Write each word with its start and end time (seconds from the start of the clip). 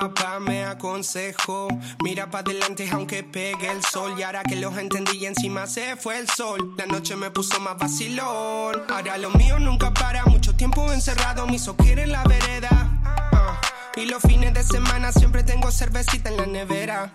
Papá 0.00 0.38
me 0.38 0.64
aconsejó, 0.64 1.68
mira 2.04 2.30
para 2.30 2.50
adelante 2.50 2.88
aunque 2.92 3.24
pegue 3.24 3.70
el 3.70 3.82
sol. 3.82 4.14
Y 4.16 4.22
ahora 4.22 4.42
que 4.42 4.56
los 4.56 4.76
entendí 4.76 5.18
y 5.18 5.26
encima 5.26 5.66
se 5.66 5.96
fue 5.96 6.18
el 6.18 6.28
sol, 6.28 6.74
la 6.76 6.86
noche 6.86 7.16
me 7.16 7.30
puso 7.30 7.58
más 7.60 7.76
vacilón. 7.76 8.82
Ahora 8.88 9.18
lo 9.18 9.30
mío 9.30 9.58
nunca 9.58 9.92
para, 9.92 10.24
mucho 10.26 10.54
tiempo 10.54 10.92
encerrado, 10.92 11.46
mis 11.46 11.66
ojos 11.66 11.84
quieren 11.84 12.12
la 12.12 12.22
vereda. 12.24 12.68
Ah, 13.04 13.60
y 13.96 14.06
los 14.06 14.22
fines 14.22 14.54
de 14.54 14.62
semana 14.62 15.10
siempre 15.12 15.42
tengo 15.42 15.70
cervecita 15.72 16.28
en 16.28 16.36
la 16.36 16.46
nevera. 16.46 17.10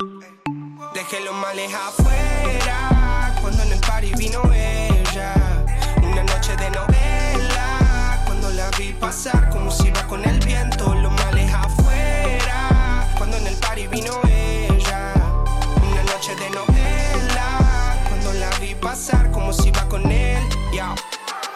Dejé 0.93 1.21
los 1.23 1.35
males 1.35 1.73
afuera, 1.73 3.37
cuando 3.41 3.63
en 3.63 3.71
el 3.71 3.79
party 3.79 4.11
vino 4.17 4.41
ella. 4.53 5.33
Una 6.01 6.23
noche 6.23 6.55
de 6.57 6.69
novela, 6.69 8.21
cuando 8.25 8.49
la 8.51 8.69
vi 8.77 8.91
pasar 8.93 9.49
como 9.49 9.71
si 9.71 9.87
iba 9.87 10.05
con 10.07 10.23
el 10.25 10.39
viento. 10.39 10.93
Cuando 13.23 13.37
en 13.37 13.47
el 13.47 13.55
party 13.55 13.87
vino 13.87 14.19
ella. 14.27 15.13
Una 15.81 16.03
noche 16.03 16.35
de 16.35 16.49
novela, 16.49 17.97
cuando 18.09 18.33
la 18.33 18.49
vi 18.59 18.75
pasar 18.75 19.31
como 19.31 19.53
si 19.53 19.71
con 19.89 20.11
él. 20.11 20.43
Yeah. 20.73 20.93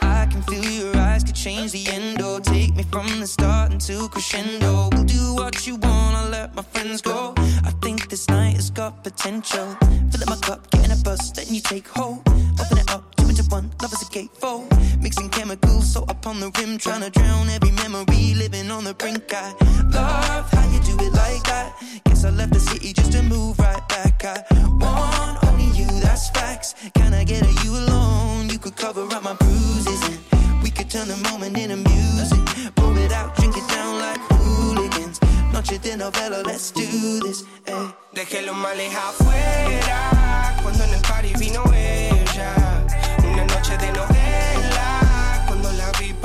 I 0.01 0.27
can 0.31 0.41
feel 0.43 0.63
your 0.63 0.95
eyes 0.95 1.25
could 1.25 1.35
change 1.35 1.73
the 1.73 1.85
end 1.91 2.19
endo. 2.19 2.39
Take 2.39 2.73
me 2.73 2.83
from 2.83 3.07
the 3.19 3.27
start 3.27 3.73
into 3.73 4.07
crescendo. 4.07 4.87
We'll 4.93 5.03
do 5.03 5.35
what 5.35 5.67
you 5.67 5.75
want, 5.75 6.15
I'll 6.15 6.29
let 6.29 6.55
my 6.55 6.63
friends 6.63 7.01
go. 7.01 7.33
I 7.65 7.71
think 7.81 8.07
this 8.07 8.29
night 8.29 8.55
has 8.55 8.69
got 8.69 9.03
potential. 9.03 9.75
Fill 10.09 10.23
up 10.23 10.29
my 10.29 10.37
cup, 10.37 10.71
get 10.71 10.85
in 10.85 10.91
a 10.91 10.95
bus, 11.03 11.31
then 11.31 11.53
you 11.53 11.59
take 11.59 11.85
hold. 11.89 12.19
Open 12.61 12.77
it 12.77 12.89
up, 12.91 13.16
into 13.37 13.49
one, 13.51 13.69
love 13.81 13.93
is 13.93 14.01
a 14.01 14.05
gatefold. 14.05 14.67
Mixing 15.01 15.29
chemicals, 15.29 15.93
so 15.93 16.03
up 16.03 16.25
on 16.27 16.39
the 16.39 16.51
rim, 16.59 16.77
trying 16.77 17.01
to 17.01 17.09
drown 17.09 17.49
every 17.49 17.71
memory, 17.71 18.33
living 18.35 18.71
on 18.71 18.83
the 18.83 18.93
brink. 18.93 19.33
I 19.33 19.53
love 19.91 20.49
how 20.51 20.65
you 20.71 20.79
do 20.81 20.93
it 21.05 21.13
like 21.13 21.43
that. 21.43 21.73
Guess 22.05 22.25
I 22.25 22.29
left 22.31 22.53
the 22.53 22.59
city 22.59 22.93
just 22.93 23.11
to 23.11 23.23
move 23.23 23.59
right 23.59 23.87
back. 23.89 24.23
I 24.23 24.43
want 24.79 25.43
only 25.45 25.69
you, 25.77 25.87
that's 25.99 26.29
facts. 26.31 26.75
Can 26.95 27.13
I 27.13 27.23
get 27.23 27.43
a 27.43 27.65
you 27.65 27.77
alone? 27.77 28.49
You 28.49 28.59
could 28.59 28.75
cover 28.75 29.03
up 29.03 29.23
my 29.23 29.33
bruises. 29.33 30.01
And 30.31 30.63
we 30.63 30.69
could 30.69 30.89
turn 30.89 31.07
the 31.07 31.17
moment 31.29 31.57
into 31.57 31.77
music. 31.77 32.73
Pour 32.75 32.97
it 32.97 33.11
out, 33.11 33.35
drink 33.35 33.55
it 33.57 33.67
down 33.69 33.99
like 33.99 34.21
hooligans. 34.31 35.19
Noche 35.53 35.79
de 35.79 35.97
novela, 35.97 36.43
let's 36.45 36.71
do 36.71 37.19
this. 37.19 37.43
Eh. 37.65 37.87
Dejé 38.13 38.41
los 38.41 38.55
males 38.55 38.93
afuera 38.95 40.57
cuando 40.63 40.83
en 40.83 40.93
el 40.93 41.01
party 41.01 41.33
vino 41.37 41.63
ella. 41.73 42.16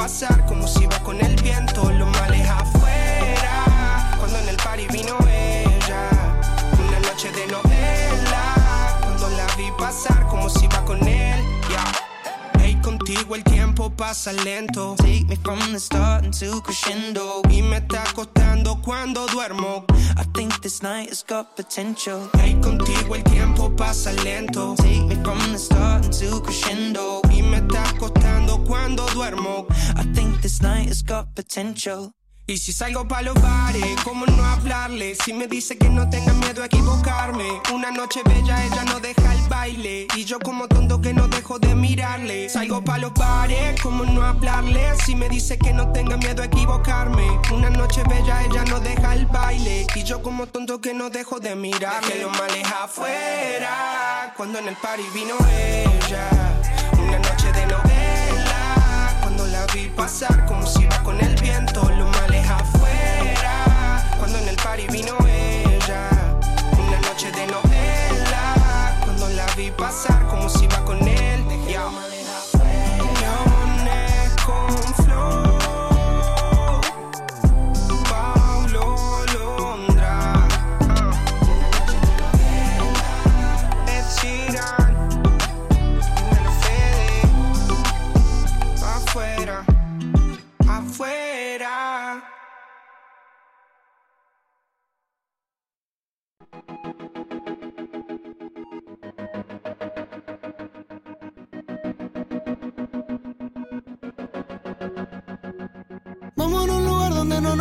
Pasar 0.02 0.44
como 0.46 0.66
si 0.66 0.82
iba 0.82 0.98
con 1.04 1.20
el 1.24 1.40
viento. 1.40 1.88
Los 1.92 2.10
males 2.18 2.48
afuera 2.48 4.16
cuando 4.18 4.36
en 4.40 4.48
el 4.48 4.56
party 4.56 4.88
vino 4.88 5.16
ella. 5.30 6.10
Una 6.88 6.98
noche 7.08 7.30
de 7.30 7.46
novela 7.46 8.98
cuando 9.00 9.30
la 9.30 9.46
vi 9.56 9.70
pasar 9.78 10.26
como 10.26 10.50
si 10.50 10.61
contigo 13.12 13.34
el 13.34 13.44
tiempo 13.44 13.90
pasa 13.90 14.32
lento. 14.32 14.94
Take 14.98 15.26
me 15.28 15.36
from 15.36 15.58
the 15.72 15.78
start 15.78 16.24
into 16.24 16.60
crescendo. 16.62 17.42
Y 17.50 17.62
me 17.62 17.78
está 17.78 18.04
costando 18.14 18.80
cuando 18.82 19.26
duermo. 19.26 19.84
I 20.16 20.24
think 20.34 20.60
this 20.62 20.82
night 20.82 21.10
has 21.10 21.22
got 21.22 21.56
potential. 21.56 22.30
Hey, 22.34 22.56
contigo 22.60 23.14
el 23.14 23.22
tiempo 23.24 23.70
pasa 23.76 24.12
lento. 24.24 24.74
Take 24.76 25.06
me 25.06 25.16
from 25.22 25.38
the 25.52 25.58
start 25.58 26.04
into 26.04 26.40
crescendo. 26.42 27.20
Y 27.30 27.42
me 27.42 27.58
está 27.58 27.84
costando 27.98 28.64
cuando 28.64 29.06
duermo. 29.08 29.66
I 29.96 30.04
think 30.14 30.40
this 30.40 30.62
night 30.62 30.88
has 30.88 31.02
got 31.02 31.34
potential. 31.34 32.12
Y 32.52 32.58
si 32.58 32.70
salgo 32.70 33.08
pa' 33.08 33.22
los 33.22 33.34
bares, 33.40 33.96
¿cómo 34.04 34.26
no 34.26 34.44
hablarle? 34.44 35.14
Si 35.14 35.32
me 35.32 35.46
dice 35.46 35.78
que 35.78 35.88
no 35.88 36.10
tenga 36.10 36.34
miedo 36.34 36.62
a 36.62 36.66
equivocarme. 36.66 37.46
Una 37.72 37.90
noche 37.90 38.20
bella, 38.26 38.62
ella 38.66 38.84
no 38.84 39.00
deja 39.00 39.32
el 39.32 39.48
baile. 39.48 40.06
Y 40.14 40.26
yo 40.26 40.38
como 40.38 40.68
tonto 40.68 41.00
que 41.00 41.14
no 41.14 41.28
dejo 41.28 41.58
de 41.58 41.74
mirarle. 41.74 42.50
Salgo 42.50 42.84
pa' 42.84 42.98
los 42.98 43.14
bares, 43.14 43.80
¿cómo 43.80 44.04
no 44.04 44.22
hablarle? 44.22 44.94
Si 45.02 45.16
me 45.16 45.30
dice 45.30 45.56
que 45.56 45.72
no 45.72 45.92
tenga 45.92 46.18
miedo 46.18 46.42
a 46.42 46.44
equivocarme. 46.44 47.26
Una 47.54 47.70
noche 47.70 48.02
bella, 48.06 48.42
ella 48.44 48.64
no 48.66 48.80
deja 48.80 49.14
el 49.14 49.24
baile. 49.24 49.86
Y 49.94 50.02
yo 50.04 50.20
como 50.22 50.46
tonto 50.46 50.78
que 50.78 50.92
no 50.92 51.08
dejo 51.08 51.40
de 51.40 51.56
mirarle. 51.56 52.12
Que 52.12 52.20
los 52.20 52.38
males 52.38 52.66
afuera, 52.66 54.34
cuando 54.36 54.58
en 54.58 54.68
el 54.68 54.76
party 54.76 55.04
vino 55.14 55.36
ella. 55.50 56.28
Una 57.02 57.18
noche 57.18 57.50
de 57.50 57.64
novela, 57.64 59.16
cuando 59.22 59.46
la 59.46 59.64
vi 59.72 59.88
pasar 59.96 60.44
como 60.44 60.66
si 60.66 60.82
iba 60.82 61.02
con 61.02 61.18
el 61.18 61.34
viento. 61.40 61.80
Party 64.62 64.86
vino 64.88 65.16
ella. 65.26 66.10
Una 66.86 67.00
noche 67.00 67.30
de 67.32 67.46
novela, 67.46 68.96
cuando 69.04 69.28
la 69.30 69.46
vi 69.56 69.70
pasar 69.70 70.26
como 70.28 70.48
si 70.48 70.64
iba 70.64 70.84
con 70.84 70.98
él. 71.08 71.11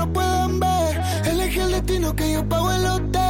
No 0.01 0.13
puedan 0.13 0.59
ver. 0.59 1.01
Elige 1.25 1.61
el 1.61 1.71
destino 1.71 2.15
que 2.15 2.33
yo 2.33 2.43
pago 2.49 2.71
el 2.71 2.85
hotel. 2.85 3.20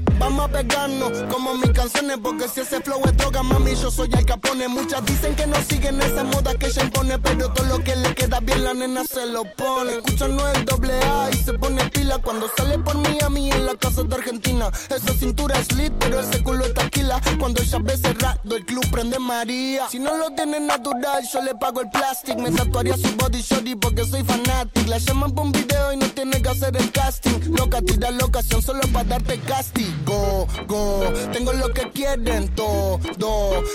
Bye. 0.00 0.17
Va, 0.28 0.46
va, 0.46 0.62
vamos 0.62 1.22
a 1.22 1.28
como 1.28 1.54
mis 1.54 1.70
canciones. 1.70 2.18
Porque 2.22 2.48
si 2.48 2.60
ese 2.60 2.80
flow 2.82 3.00
es 3.06 3.16
droga, 3.16 3.42
mami, 3.42 3.74
yo 3.74 3.90
soy 3.90 4.10
el 4.12 4.26
capone. 4.26 4.68
Muchas 4.68 5.04
dicen 5.06 5.34
que 5.34 5.46
no 5.46 5.56
siguen 5.68 6.00
esa 6.02 6.22
moda 6.22 6.54
que 6.54 6.66
ella 6.66 6.84
impone. 6.84 7.18
Pero 7.18 7.50
todo 7.52 7.66
lo 7.66 7.82
que 7.82 7.96
le 7.96 8.14
queda 8.14 8.40
bien, 8.40 8.62
la 8.62 8.74
nena 8.74 9.04
se 9.04 9.26
lo 9.26 9.44
pone. 9.56 9.92
Escucha 9.92 10.28
no 10.28 10.46
el 10.48 10.64
doble 10.66 10.92
A 11.02 11.30
y 11.32 11.36
se 11.36 11.54
pone 11.54 11.82
pila 11.90 12.18
cuando 12.18 12.46
sale 12.56 12.78
por 12.78 12.96
mí 12.96 13.18
a 13.24 13.30
mí 13.30 13.50
en 13.50 13.64
la 13.64 13.74
casa 13.76 14.02
de 14.02 14.14
Argentina. 14.14 14.70
Esa 14.90 15.14
cintura 15.14 15.58
es 15.58 15.72
lit, 15.72 15.92
pero 15.98 16.20
ese 16.20 16.42
culo 16.42 16.64
es 16.64 16.74
taquila. 16.74 17.20
Cuando 17.38 17.62
ella 17.62 17.78
ve 17.80 17.96
cerrado, 17.96 18.56
el 18.56 18.66
club 18.66 18.86
prende 18.90 19.18
María. 19.18 19.88
Si 19.88 19.98
no 19.98 20.16
lo 20.16 20.30
tiene 20.32 20.60
natural, 20.60 21.26
yo 21.32 21.42
le 21.42 21.54
pago 21.54 21.80
el 21.80 21.90
plástico. 21.90 22.38
Me 22.38 22.50
tatuaría 22.50 22.96
su 22.96 23.08
body 23.16 23.40
shorty 23.40 23.76
porque 23.76 24.04
soy 24.04 24.22
fanático. 24.24 24.90
La 24.90 24.98
llaman 24.98 25.34
por 25.34 25.46
un 25.46 25.52
video 25.52 25.92
y 25.94 25.96
no 25.96 26.06
tiene 26.10 26.42
que 26.42 26.48
hacer 26.50 26.76
el 26.76 26.92
casting. 26.92 27.54
Loca, 27.56 27.80
tira 27.80 28.10
la 28.10 28.24
ocasión 28.24 28.62
solo 28.62 28.80
para 28.92 29.04
darte 29.04 29.38
castigo. 29.40 30.17
Go, 30.66 31.12
tengo 31.32 31.52
lo 31.52 31.72
que 31.72 31.90
quieren 31.90 32.48
todo. 32.54 33.00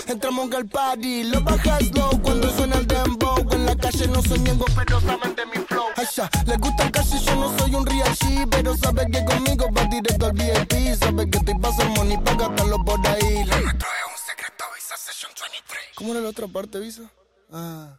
Entramos 0.06 0.52
al 0.52 0.66
party, 0.66 1.24
lo 1.24 1.40
bajas 1.42 1.90
low 1.94 2.20
cuando 2.22 2.50
suena 2.50 2.76
el 2.76 2.86
dembow. 2.86 3.36
En 3.52 3.66
la 3.66 3.76
calle 3.76 4.06
no 4.08 4.22
soy 4.22 4.38
miembro, 4.40 4.66
pero 4.76 5.00
saben 5.00 5.34
de 5.34 5.46
mi 5.46 5.64
flow. 5.66 5.86
Ay, 5.96 6.06
les 6.46 6.58
gusta 6.58 6.90
casi 6.90 7.18
yo 7.24 7.34
no 7.36 7.58
soy 7.58 7.74
un 7.74 7.86
real 7.86 8.14
G, 8.16 8.48
pero 8.50 8.76
sabe 8.76 9.06
que 9.10 9.24
conmigo 9.24 9.66
va 9.76 9.84
directo 9.84 10.26
al 10.26 10.32
VIP. 10.32 10.94
Sabe 10.98 11.28
que 11.30 11.40
te 11.40 11.54
pasa 11.56 11.84
money 11.96 12.18
para 12.18 12.36
gastarlo 12.36 12.84
por 12.84 13.06
ahí. 13.06 13.44
Lo 13.44 13.60
nuestro 13.60 13.88
es 13.88 14.06
un 14.12 14.26
secreto, 14.26 14.64
Visa 14.74 14.96
Session 14.96 15.32
23. 15.40 15.84
¿Cómo 15.96 16.12
era 16.12 16.20
la 16.20 16.28
otra 16.28 16.46
parte, 16.48 16.78
Visa? 16.78 17.10
Ah. 17.52 17.98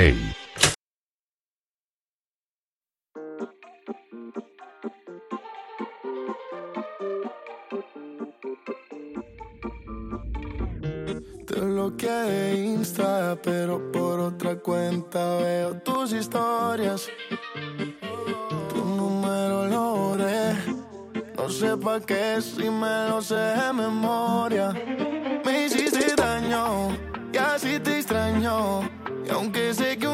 Te 0.00 0.06
bloqueé 11.60 12.64
Insta, 12.64 13.38
pero 13.42 13.92
por 13.92 14.20
otra 14.20 14.56
cuenta 14.56 15.36
veo 15.36 15.74
tus 15.82 16.14
historias. 16.14 17.06
Tu 18.70 18.82
número 18.82 19.66
lo 19.66 19.96
borré. 19.96 20.54
No 21.36 21.50
sé 21.50 21.76
pa' 21.76 22.00
qué 22.00 22.40
si 22.40 22.70
me 22.70 23.08
lo 23.10 23.20
sé 23.20 23.34
de 23.34 23.72
memoria. 23.74 24.72
Me 25.44 25.66
hiciste 25.66 26.14
daño 26.16 26.88
y 27.34 27.36
así 27.36 27.78
te 27.80 27.98
extraño. 27.98 28.89
Y 29.70 30.09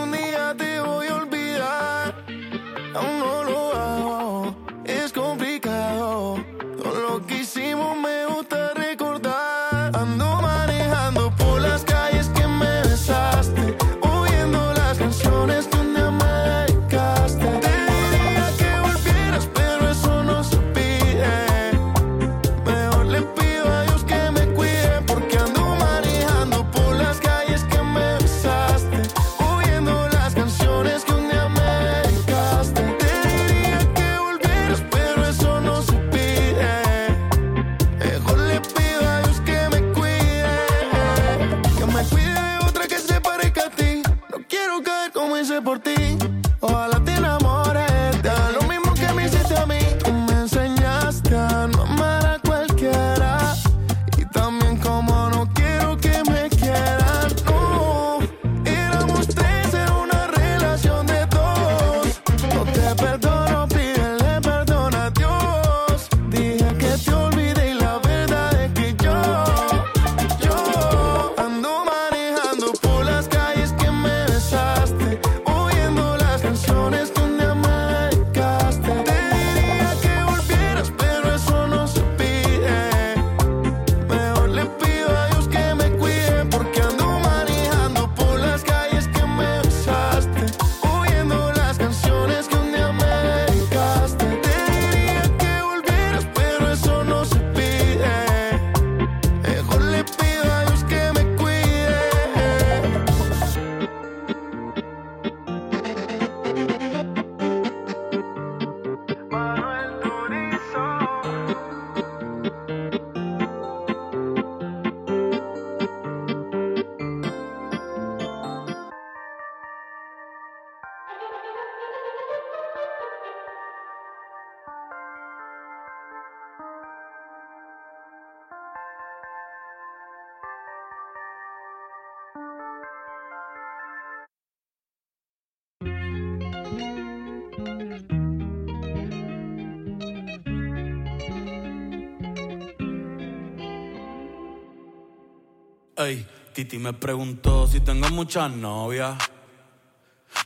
Titi 146.56 146.78
me 146.78 146.94
preguntó 146.94 147.66
si 147.66 147.80
tengo 147.80 148.08
muchas 148.08 148.50
novias. 148.50 149.14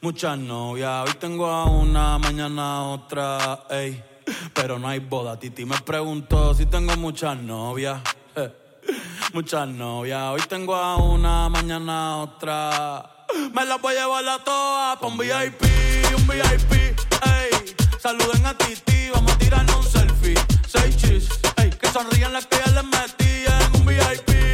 Muchas 0.02 0.36
novias. 0.36 1.08
Hoy 1.08 1.14
tengo 1.20 1.46
a 1.46 1.66
una, 1.66 2.18
mañana 2.18 2.78
a 2.78 2.82
otra. 2.82 3.60
Ey, 3.70 4.02
pero 4.52 4.76
no 4.80 4.88
hay 4.88 4.98
boda. 4.98 5.38
Titi 5.38 5.64
me 5.64 5.78
preguntó 5.82 6.52
si 6.52 6.66
tengo 6.66 6.96
muchas 6.96 7.36
novias. 7.40 8.00
muchas 9.32 9.68
novias. 9.68 10.20
Hoy 10.32 10.40
tengo 10.48 10.74
a 10.74 10.96
una, 10.96 11.48
mañana 11.48 12.08
a 12.08 12.16
otra. 12.16 13.26
Me 13.54 13.64
las 13.64 13.80
voy 13.80 13.94
a 13.94 14.00
llevar 14.00 14.28
a 14.28 14.42
todas 14.42 14.98
pa' 14.98 15.06
un 15.06 15.16
VIP, 15.16 15.62
un 16.16 16.26
VIP, 16.26 16.72
ey. 16.72 17.74
Saluden 18.00 18.46
a 18.46 18.58
Titi, 18.58 19.10
vamos 19.14 19.30
a 19.30 19.38
tirarnos 19.38 19.76
un 19.76 19.84
selfie. 19.84 20.34
Seis 20.66 20.96
chis, 20.96 21.28
ey. 21.56 21.70
Que 21.70 21.86
sonrían 21.86 22.32
las 22.32 22.48
que 22.48 22.56
ya 22.56 22.72
les 22.72 22.84
metí 22.84 23.44
en 23.46 23.80
un 23.80 23.86
VIP. 23.86 24.49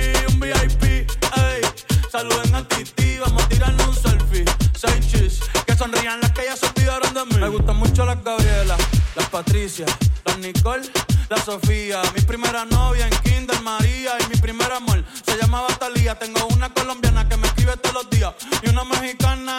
Saluden 2.17 2.55
a 2.55 2.67
Titi, 2.67 3.19
vamos 3.19 3.43
a 3.43 3.49
tirarnos 3.51 3.89
un 3.89 3.95
selfie. 3.95 4.45
Seis 4.75 5.07
chis, 5.07 5.41
que 5.67 5.77
sonrían 5.77 6.19
las 6.23 6.33
que 6.33 6.47
ya 6.47 6.57
se 6.57 6.65
olvidaron 6.65 7.13
de 7.13 7.27
mí. 7.27 7.37
Me 7.39 7.51
gustan 7.51 7.77
mucho 7.77 8.07
las 8.07 8.25
Gabriela, 8.25 8.75
las 9.15 9.29
Patricia, 9.29 9.85
las 10.25 10.39
Nicole, 10.39 10.89
la 11.29 11.37
Sofía. 11.37 12.01
Mi 12.15 12.23
primera 12.23 12.65
novia 12.65 13.07
en 13.07 13.15
Kinder 13.19 13.61
María 13.61 14.13
y 14.19 14.31
mi 14.31 14.37
primer 14.37 14.73
amor 14.73 15.05
se 15.27 15.37
llamaba 15.37 15.69
Talía. 15.79 16.19
Tengo 16.19 16.47
una 16.55 16.71
colombiana 16.71 17.29
que 17.29 17.37
me 17.37 17.49
escribe 17.49 17.77
todos 17.77 17.97
los 17.97 18.09
días 18.09 18.33
y 18.63 18.71
una 18.71 18.85
mexicana 18.85 19.59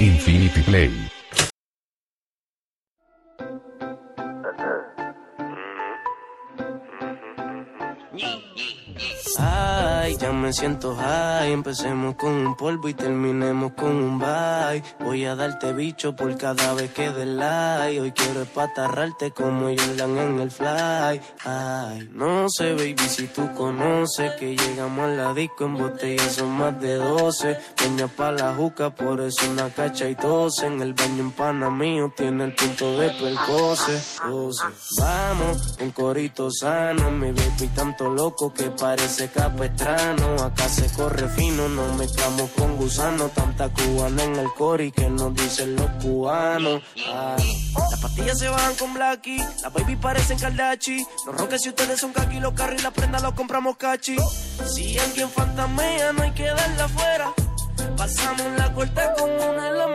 Infinity 0.00 0.62
Play. 0.62 1.17
Me 10.48 10.54
siento 10.54 10.96
high. 10.96 11.52
Empecemos 11.52 12.14
con 12.14 12.32
un 12.32 12.56
polvo 12.56 12.88
y 12.88 12.94
terminemos 12.94 13.72
con 13.74 13.94
un 13.94 14.18
bye. 14.18 14.82
Voy 15.00 15.26
a 15.26 15.36
darte 15.36 15.74
bicho 15.74 16.16
por 16.16 16.38
cada 16.38 16.72
vez 16.72 16.90
que 16.92 17.10
dé 17.10 17.26
like. 17.26 18.00
Hoy 18.00 18.12
quiero 18.12 18.40
espatarrarte 18.42 19.30
como 19.32 19.66
Jordan 19.66 20.16
en 20.16 20.40
el 20.40 20.50
fly. 20.50 21.20
Ay, 21.44 22.08
no 22.14 22.48
sé, 22.48 22.72
baby, 22.72 22.96
si 22.96 23.26
tú 23.26 23.52
conoces 23.54 24.32
que 24.40 24.56
llegamos 24.56 25.04
a 25.04 25.08
la 25.08 25.34
disco 25.34 25.66
en 25.66 25.76
botella 25.76 26.26
son 26.30 26.52
más 26.52 26.80
de 26.80 26.94
12. 26.94 27.58
Peña 27.76 28.08
pa' 28.08 28.32
la 28.32 28.54
juca, 28.54 28.88
por 28.88 29.20
eso 29.20 29.50
una 29.50 29.68
cacha 29.68 30.08
y 30.08 30.14
tose. 30.14 30.66
En 30.66 30.80
el 30.80 30.94
baño 30.94 31.24
en 31.24 31.32
pana 31.32 31.68
mío 31.68 32.10
tiene 32.16 32.44
el 32.44 32.54
punto 32.54 32.98
de 32.98 33.10
percose. 33.10 34.00
12. 34.26 34.64
Vamos, 34.98 35.76
un 35.78 35.90
corito 35.90 36.50
sano, 36.50 37.10
mi 37.10 37.32
baby 37.32 37.68
tanto 37.74 38.08
loco 38.08 38.50
que 38.50 38.70
parece 38.70 39.28
capestrano. 39.28 40.37
Acá 40.42 40.68
se 40.68 40.90
corre 40.92 41.28
fino, 41.28 41.68
no 41.68 41.94
mezclamos 41.94 42.50
con 42.50 42.76
gusano. 42.76 43.28
Tanta 43.28 43.68
cubana 43.68 44.22
en 44.24 44.36
el 44.36 44.48
cori 44.54 44.90
que 44.92 45.08
nos 45.10 45.34
dicen 45.34 45.76
los 45.76 45.90
cubanos. 46.02 46.82
Las 46.96 48.00
pastillas 48.00 48.38
se 48.38 48.48
bajan 48.48 48.74
con 48.76 48.94
Blacky, 48.94 49.38
las 49.38 49.72
baby 49.72 49.96
parecen 49.96 50.38
Kaldachi. 50.38 51.06
Los 51.26 51.36
roques 51.36 51.62
si 51.62 51.68
ustedes 51.70 52.00
son 52.00 52.12
kaki, 52.12 52.40
los 52.40 52.54
carros 52.54 52.80
y 52.80 52.82
la 52.82 52.90
prenda 52.90 53.20
los 53.20 53.34
compramos 53.34 53.76
cachi. 53.76 54.16
Si 54.74 54.98
alguien 54.98 55.28
fantamea, 55.30 56.12
no 56.12 56.22
hay 56.22 56.32
que 56.32 56.44
darla 56.44 56.84
afuera. 56.84 57.32
Pasamos 57.96 58.46
la 58.56 58.72
corta 58.72 59.14
como 59.14 59.34
una 59.34 59.72
de 59.72 59.78
las. 59.78 59.88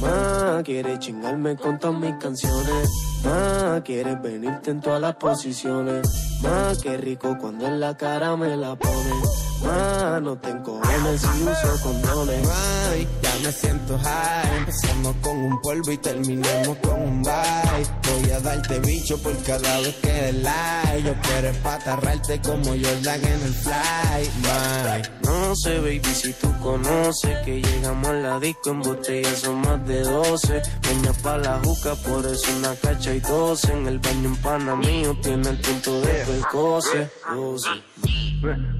Ma, 0.00 0.62
quieres 0.64 0.98
chingarme 0.98 1.56
con 1.56 1.78
todas 1.78 1.98
mis 1.98 2.14
canciones. 2.16 3.13
Ma, 3.24 3.80
quieres 3.82 4.20
venirte 4.20 4.70
en 4.70 4.80
todas 4.80 5.00
las 5.00 5.14
posiciones. 5.16 6.06
Ma, 6.42 6.72
qué 6.82 6.96
rico 6.96 7.36
cuando 7.40 7.66
en 7.66 7.80
la 7.80 7.96
cara 7.96 8.36
me 8.36 8.56
la 8.56 8.76
pones. 8.76 9.44
Ma, 9.62 10.20
no 10.20 10.36
te 10.36 10.50
encojones 10.50 11.20
si 11.22 11.42
uso 11.42 11.82
condones. 11.82 12.48
Ay, 12.90 13.08
ya 13.22 13.34
me 13.42 13.52
siento 13.52 13.98
high. 13.98 14.58
Empezamos 14.58 15.16
con 15.22 15.36
un 15.38 15.60
polvo 15.62 15.90
y 15.90 15.98
terminemos 15.98 16.76
con 16.82 17.00
un 17.00 17.22
bye. 17.22 17.86
Voy 18.20 18.30
a 18.30 18.40
darte 18.40 18.78
bicho 18.80 19.16
por 19.18 19.36
cada 19.42 19.80
vez 19.80 19.94
que 20.02 20.12
des 20.12 20.34
like. 20.34 21.02
Yo 21.04 21.14
quiero 21.22 21.48
espatarrarte 21.48 22.40
como 22.42 22.64
Jordan 22.64 23.24
en 23.24 23.42
el 23.42 23.54
fly. 23.54 24.30
Bye. 24.42 25.02
No 25.22 25.56
sé, 25.56 25.78
baby, 25.78 26.02
si 26.04 26.32
tú 26.34 26.52
conoces 26.62 27.38
que 27.44 27.62
llegamos 27.62 28.08
a 28.08 28.12
la 28.12 28.40
disco 28.40 28.70
en 28.70 28.82
botella 28.82 29.34
son 29.34 29.60
más 29.62 29.84
de 29.86 30.00
12. 30.02 30.62
Peña 30.82 31.12
pa' 31.22 31.38
la 31.38 31.60
juca, 31.64 31.94
por 31.96 32.26
eso 32.26 32.46
una 32.58 32.74
cacha 32.76 33.13
y 33.14 33.20
12. 33.20 33.72
En 33.72 33.86
el 33.86 33.98
baño 33.98 34.28
en 34.28 34.36
pana 34.36 34.76
mío 34.76 35.16
tiene 35.22 35.48
el 35.50 35.58
punto 35.58 36.00
de 36.00 36.12
percose. 36.24 37.10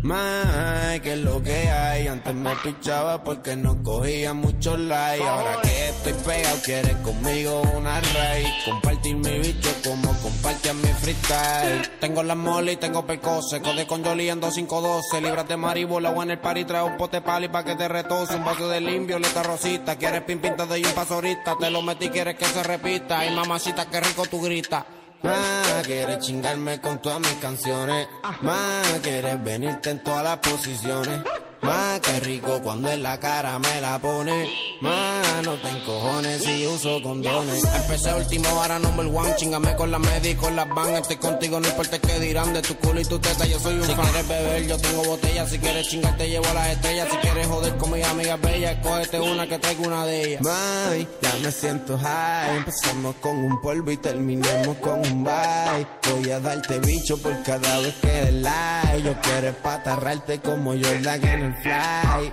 Más 0.02 1.00
que 1.00 1.16
lo 1.16 1.42
que 1.42 1.70
hay. 1.70 2.06
Antes 2.06 2.34
me 2.34 2.54
pichaba 2.56 3.24
porque 3.24 3.56
no 3.56 3.82
cogía 3.82 4.34
mucho 4.34 4.76
like. 4.76 5.24
Ahora 5.24 5.60
que 5.62 5.88
estoy 5.88 6.12
pegado, 6.12 6.56
quieres 6.62 6.96
conmigo 6.96 7.62
una 7.74 8.00
raíz. 8.00 8.48
Compartir 8.66 9.16
mi 9.16 9.38
bicho 9.38 9.70
como 9.82 10.12
compartir 10.20 10.74
mi 10.74 10.88
freestyle. 10.88 11.90
Tengo 12.00 12.22
la 12.22 12.34
mole 12.34 12.72
y 12.72 12.76
tengo 12.76 13.06
percose. 13.06 13.62
Code 13.62 13.86
con 13.86 14.04
Jolly 14.04 14.28
en 14.28 14.40
2512. 14.40 15.20
Libras 15.20 15.48
de 15.48 15.56
maribola 15.56 16.10
o 16.10 16.22
en 16.22 16.32
el 16.32 16.38
party 16.38 16.64
trae 16.64 16.82
un 16.82 16.96
pote 16.96 17.22
pali 17.22 17.48
pa' 17.48 17.64
que 17.64 17.74
te 17.74 17.88
retose. 17.88 18.36
Un 18.36 18.44
vaso 18.44 18.68
de 18.68 18.80
limpio, 18.80 19.18
letra 19.18 19.42
rosita. 19.42 19.96
Quieres 19.96 20.22
pin 20.22 20.38
pin, 20.38 20.56
te 20.56 20.66
doy 20.66 20.84
un 20.84 20.92
paso 20.92 21.14
ahorita. 21.14 21.56
Te 21.58 21.70
lo 21.70 21.80
metí, 21.80 22.08
quieres 22.10 22.36
que 22.36 22.44
se 22.44 22.62
repita. 22.62 23.20
Ay, 23.20 23.34
mamacita, 23.34 23.86
qué 23.86 24.00
rico 24.00 24.24
tú 24.30 24.42
gritas. 24.42 24.84
Más 25.24 25.86
quieres 25.86 26.18
chingarme 26.18 26.80
con 26.82 27.00
todas 27.00 27.18
mis 27.18 27.34
canciones. 27.40 28.06
Más 28.42 29.00
quieres 29.02 29.42
venirte 29.42 29.90
en 29.90 30.04
todas 30.04 30.22
las 30.22 30.36
posiciones. 30.36 31.22
Más 31.64 31.98
que 32.00 32.20
rico 32.20 32.60
cuando 32.62 32.90
en 32.90 33.02
la 33.02 33.18
cara 33.18 33.58
me 33.58 33.80
la 33.80 33.98
pone. 33.98 34.46
Más 34.82 35.42
no 35.44 35.54
te 35.54 35.68
encojones 35.70 36.42
si 36.42 36.66
uso 36.66 37.02
condones. 37.02 37.64
Empecé 37.64 38.12
último, 38.12 38.46
ahora 38.50 38.78
number 38.78 39.06
one. 39.06 39.34
Chingame 39.36 39.74
con 39.74 39.90
la 39.90 39.98
media 39.98 40.32
y 40.32 40.34
con 40.34 40.54
las 40.54 40.68
van. 40.68 40.94
Estoy 40.94 41.16
contigo, 41.16 41.58
no 41.60 41.66
importa 41.66 41.98
qué 41.98 42.20
dirán 42.20 42.52
de 42.52 42.60
tu 42.60 42.76
culo 42.76 43.00
y 43.00 43.04
tu 43.06 43.18
teta. 43.18 43.46
Yo 43.46 43.58
soy 43.58 43.76
un 43.76 43.86
Si 43.86 43.94
quieres 43.94 44.28
beber, 44.28 44.66
yo 44.66 44.76
tengo 44.76 45.04
botella. 45.04 45.46
Si 45.46 45.58
quieres 45.58 45.88
chingar, 45.88 46.14
te 46.18 46.28
llevo 46.28 46.46
a 46.48 46.52
las 46.52 46.68
estrellas. 46.68 47.08
Si 47.10 47.16
quieres 47.16 47.46
joder 47.46 47.76
con 47.78 47.92
mis 47.92 48.04
amigas 48.04 48.40
bellas, 48.42 48.76
cógete 48.82 49.20
una 49.20 49.46
que 49.46 49.58
traigo 49.58 49.84
una 49.84 50.04
de 50.04 50.22
ellas. 50.22 50.42
May, 50.42 51.08
ya 51.22 51.34
me 51.42 51.50
siento 51.50 51.96
high. 51.96 52.58
Empezamos 52.58 53.14
con 53.22 53.38
un 53.38 53.62
polvo 53.62 53.90
y 53.90 53.96
terminemos 53.96 54.76
con 54.82 55.00
un 55.00 55.24
bye. 55.24 55.86
Voy 56.12 56.30
a 56.30 56.40
darte 56.40 56.78
bicho 56.80 57.16
por 57.16 57.42
cada 57.42 57.78
vez 57.78 57.94
que 58.02 58.32
like. 58.32 59.02
Yo 59.02 59.18
quiero 59.22 59.48
espatarrarte 59.48 60.40
como 60.40 60.72
Jordan 60.72 61.24
en 61.26 61.42
el 61.42 61.53
fly. 61.62 62.30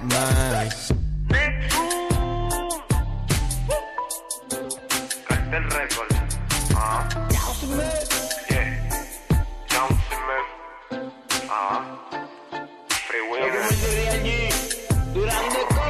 May. 1.29 1.49
Cartel 5.27 5.63
Record. 5.77 6.11
Ah. 6.75 7.07
Yeah. 8.49 8.67
Johnson 9.67 10.21
Man. 10.27 10.43
Ah. 11.49 11.79
Free 13.07 13.23
winner. 13.29 13.51
Durán 15.13 15.45
de 15.53 15.61
Go. 15.75 15.87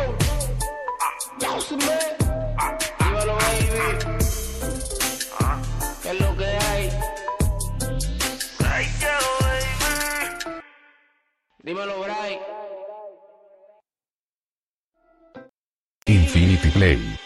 Dímelo, 2.99 3.35
baby. 3.35 3.81
¿Qué 6.01 6.09
es 6.09 6.19
lo 6.19 6.29
que 6.37 6.45
hay? 6.45 6.89
Dímelo, 11.63 12.01
Bray. 12.01 12.39
Infinity 16.11 16.69
Play. 16.71 17.20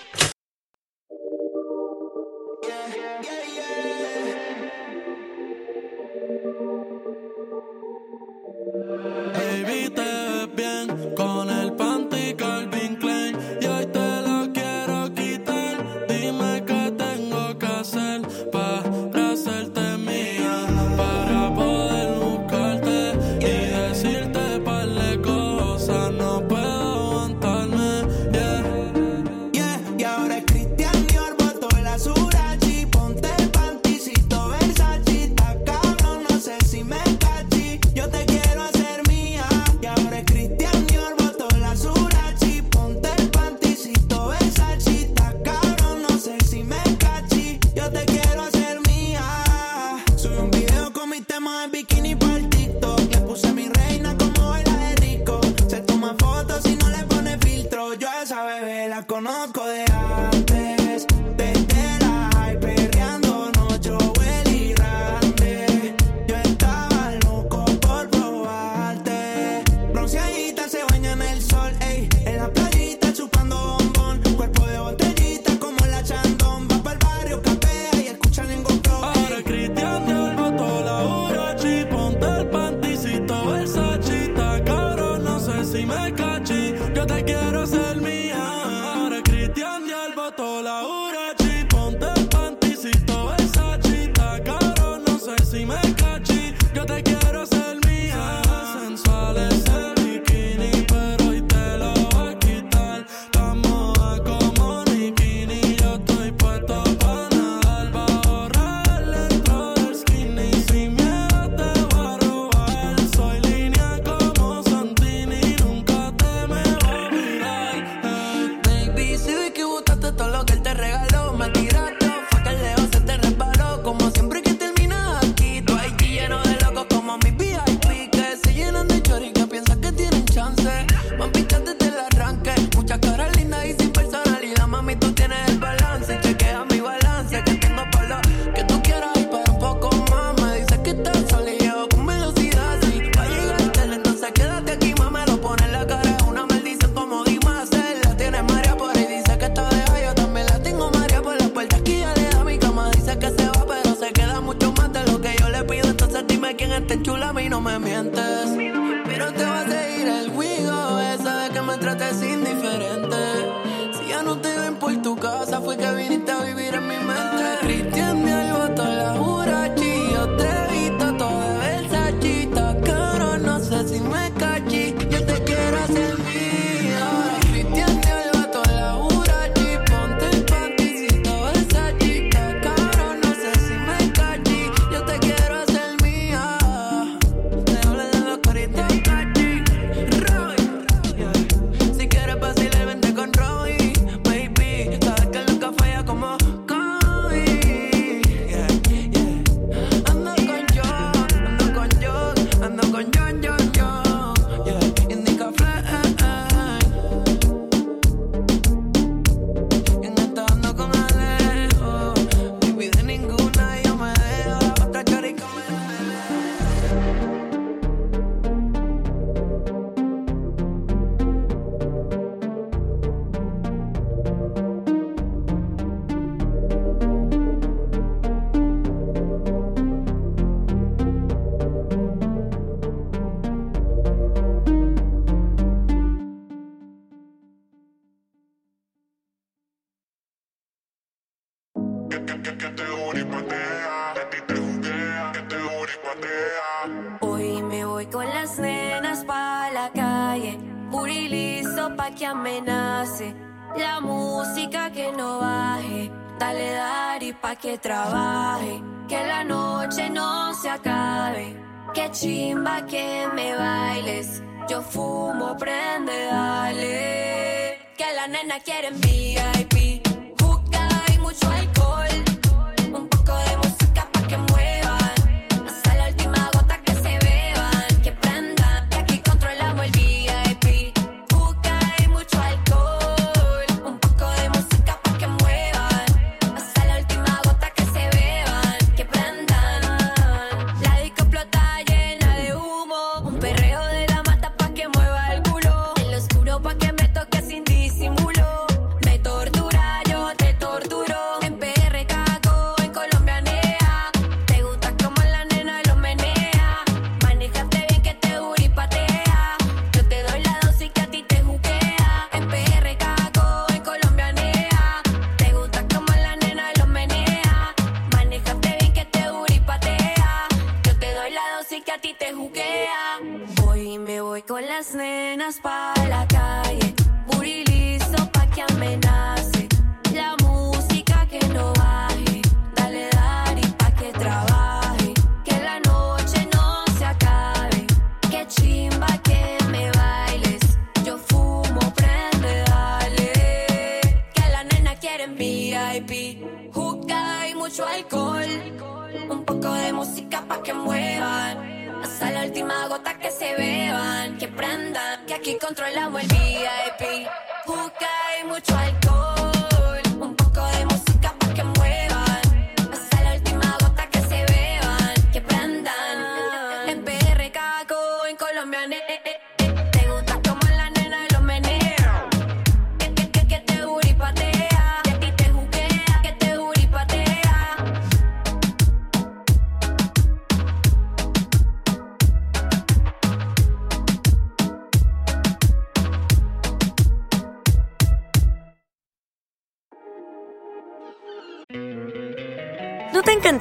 Conozco 59.15 59.54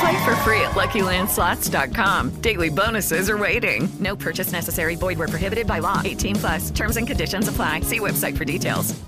Play 0.00 0.24
for 0.24 0.34
free 0.36 0.62
at 0.62 0.70
LuckyLandSlots.com. 0.70 2.40
Daily 2.40 2.70
bonuses 2.70 3.28
are 3.28 3.36
waiting. 3.36 3.86
No 4.00 4.16
purchase 4.16 4.50
necessary. 4.50 4.96
Void 4.96 5.18
where 5.18 5.28
prohibited 5.28 5.66
by 5.66 5.80
law. 5.80 6.00
18 6.02 6.36
plus. 6.36 6.70
Terms 6.70 6.96
and 6.96 7.06
conditions 7.06 7.48
apply. 7.48 7.80
See 7.80 7.98
website 8.00 8.36
for 8.36 8.46
details. 8.46 8.98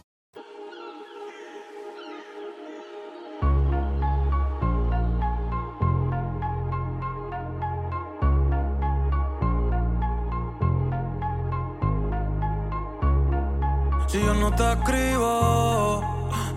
Si 14.09 14.19
yo 14.19 14.35
no 14.35 14.51
te 14.51 14.63
escribo, 14.63 16.03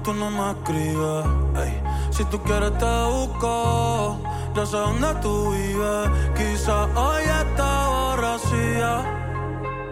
tú 0.03 0.13
no 0.13 0.29
me 0.29 0.51
escribes. 0.51 1.94
Si 2.15 2.23
tú 2.23 2.41
quieres 2.43 2.71
te 2.77 2.85
busco, 2.85 4.17
yo 4.55 4.65
sé 4.65 4.77
dónde 4.77 5.13
tú 5.21 5.51
vives. 5.51 6.09
Quizás 6.37 6.87
hoy 6.95 7.23
está 7.23 7.87
borracía, 7.89 9.03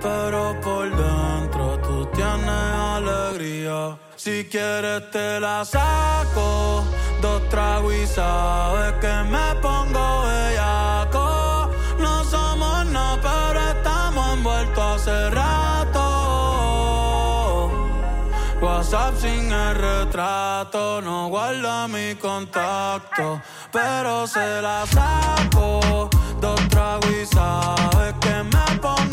pero 0.02 0.58
por 0.62 0.90
dentro 0.90 1.78
tú 1.80 2.06
tienes 2.14 2.72
alegría. 2.96 3.98
Si 4.16 4.46
quieres 4.46 5.12
te 5.12 5.42
la 5.42 5.66
saco, 5.66 6.86
dos 7.22 7.50
tragos 7.50 7.94
y 7.94 8.08
sabes 8.08 8.94
que 9.02 9.14
me 9.30 9.56
pongo 9.62 10.22
bellaco. 10.22 11.23
WhatsApp 18.94 19.18
sin 19.18 19.52
el 19.52 19.76
retrato, 19.76 21.02
no 21.02 21.28
guarda 21.28 21.88
mi 21.88 22.14
contacto, 22.14 23.42
pero 23.72 24.28
se 24.28 24.62
la 24.62 24.86
saco. 24.86 26.10
Dos 26.40 26.68
tragos 26.70 27.10
y 27.10 27.26
sabes 27.26 28.14
que 28.22 28.44
me 28.44 28.80
pongo 28.80 29.13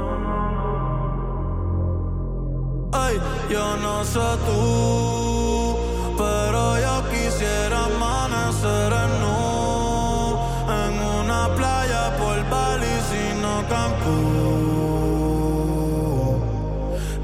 Ay, 2.93 3.19
yo 3.49 3.77
no 3.77 4.03
sé 4.03 4.19
tú, 4.45 5.77
pero 6.17 6.77
yo 6.79 7.03
quisiera 7.09 7.85
amanecer 7.85 8.91
en 9.03 9.11
nu 9.21 10.37
en 10.67 10.93
una 11.19 11.41
playa 11.55 12.03
por 12.17 12.37
Bali, 12.49 12.95
sino 13.09 13.51
Cancún. 13.69 14.51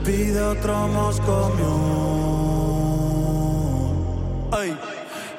Pide 0.05 0.41
otro 0.41 0.87
Moscow 0.87 1.51
Ay, 4.51 4.77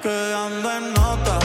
que 0.03 0.35
anda 0.35 0.77
en 0.77 0.93
nota, 0.93 1.39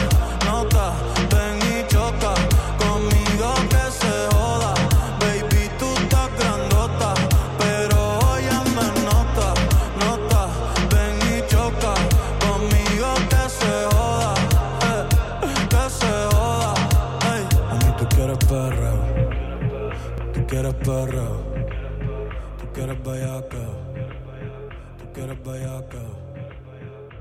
quieres 25.43 25.61
bellaca. 25.61 25.99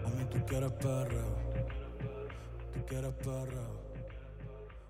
A 0.05 0.09
mí 0.09 0.25
tú 0.31 0.47
quieres 0.47 0.73
perreo, 0.73 1.37
tú 2.73 2.85
quieres 2.87 3.13
perreo, 3.15 3.83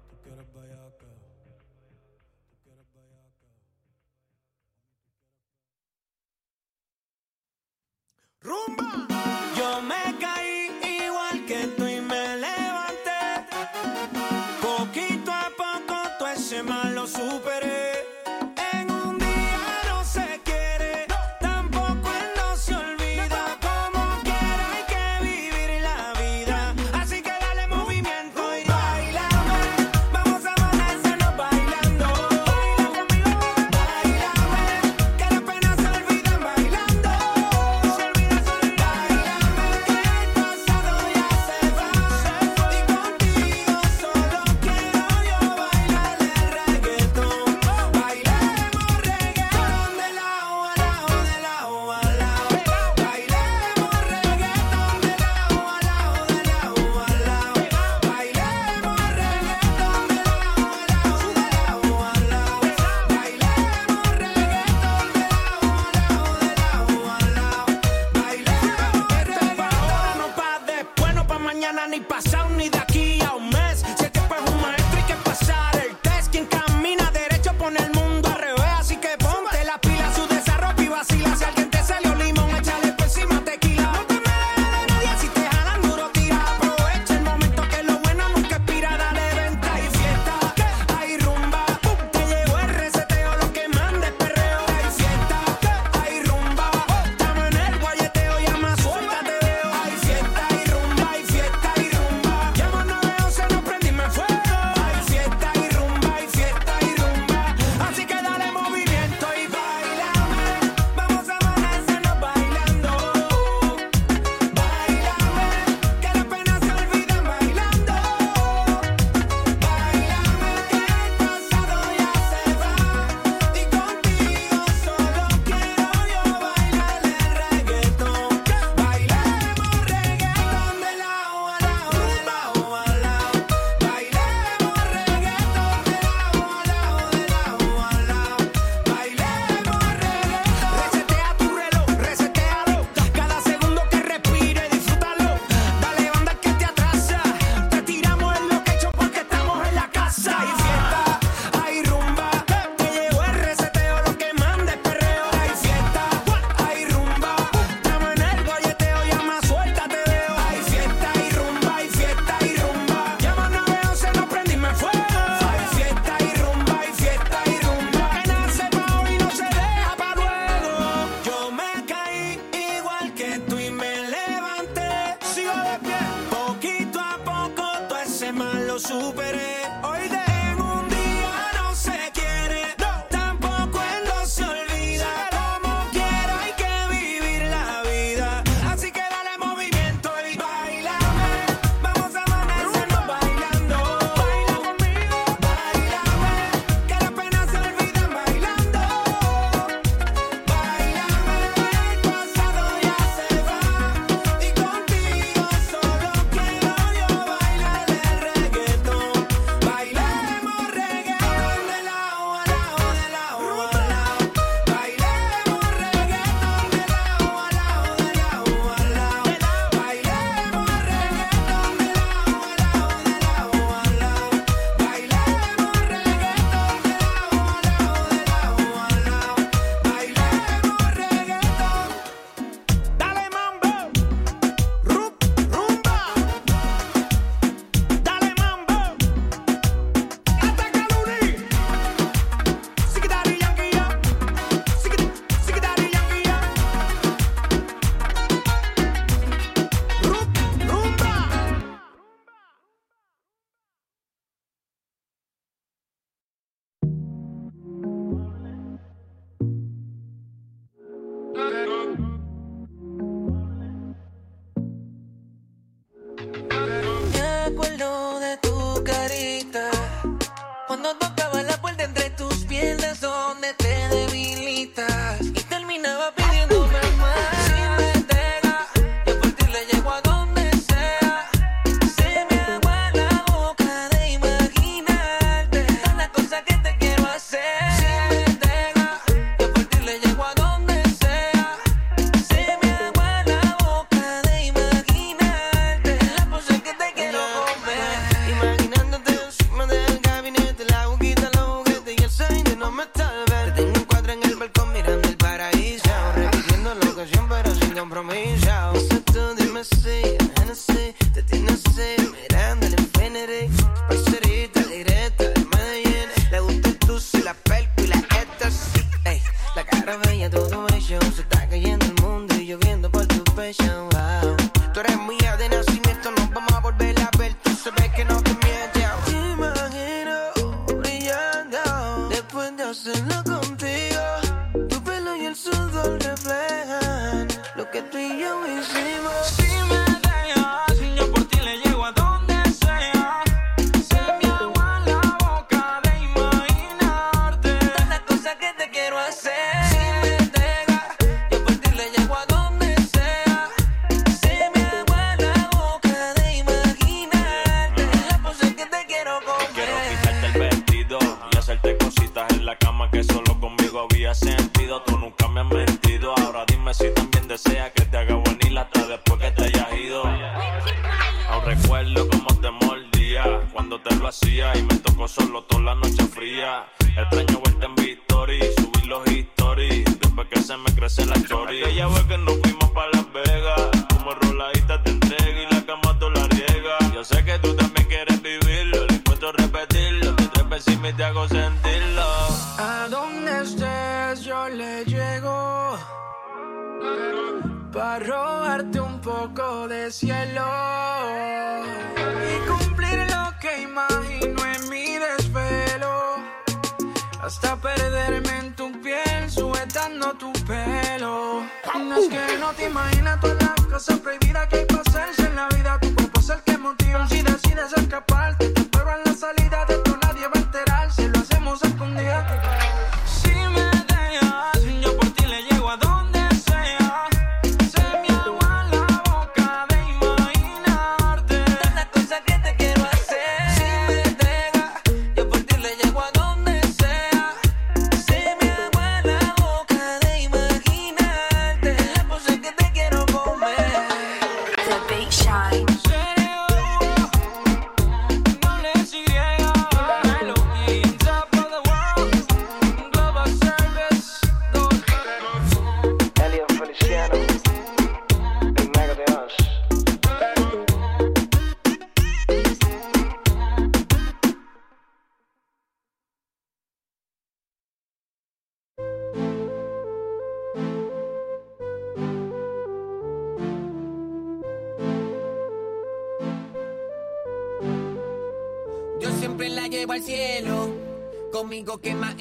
tú 0.09 0.17
quieres 0.23 0.47
bellaca. 0.55 1.07
Yo 9.57 9.83
me 9.83 10.19
caí 10.19 10.81
igual 11.05 11.47
que 11.47 11.67
tú 11.77 11.87
y 11.87 12.01
me 12.01 12.37
levanté. 12.37 13.47
Poquito 14.61 15.31
a 15.31 15.51
poco 15.57 15.95
todo 16.19 16.29
ese 16.29 16.63
mal 16.63 16.95
lo 16.95 17.07
superé. 17.07 17.72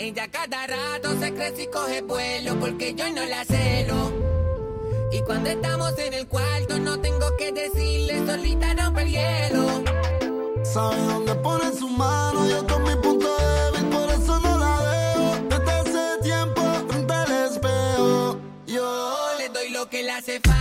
Ella 0.03 0.27
cada 0.31 0.65
rato 0.65 1.15
se 1.19 1.31
crece 1.31 1.61
y 1.61 1.67
coge 1.67 2.01
vuelo 2.01 2.59
porque 2.59 2.95
yo 2.95 3.07
no 3.11 3.23
la 3.23 3.45
celo. 3.45 4.11
Y 5.11 5.21
cuando 5.21 5.51
estamos 5.51 5.95
en 5.99 6.15
el 6.15 6.27
cuarto 6.27 6.79
no 6.79 6.99
tengo 6.99 7.37
que 7.37 7.51
decirle, 7.51 8.25
solita 8.25 8.73
rompe 8.73 9.03
el 9.03 9.11
hielo. 9.11 9.83
Sabe 10.63 10.97
dónde 11.03 11.35
pone 11.35 11.71
su 11.77 11.87
mano, 11.87 12.49
yo 12.49 12.65
con 12.65 12.81
mi 12.81 12.95
punto 12.95 13.27
débil, 13.27 13.89
por 13.89 14.09
eso 14.09 14.39
no 14.39 14.57
la 14.57 14.81
dejo. 14.89 15.35
Desde 15.49 15.71
hace 15.71 16.23
tiempo 16.23 16.61
frente 16.87 17.13
al 17.13 17.31
espejo, 17.31 18.39
yo 18.65 19.27
le 19.37 19.49
doy 19.49 19.69
lo 19.69 19.87
que 19.87 20.01
le 20.01 20.13
hace 20.13 20.39
falta. 20.39 20.60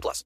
plus. 0.00 0.24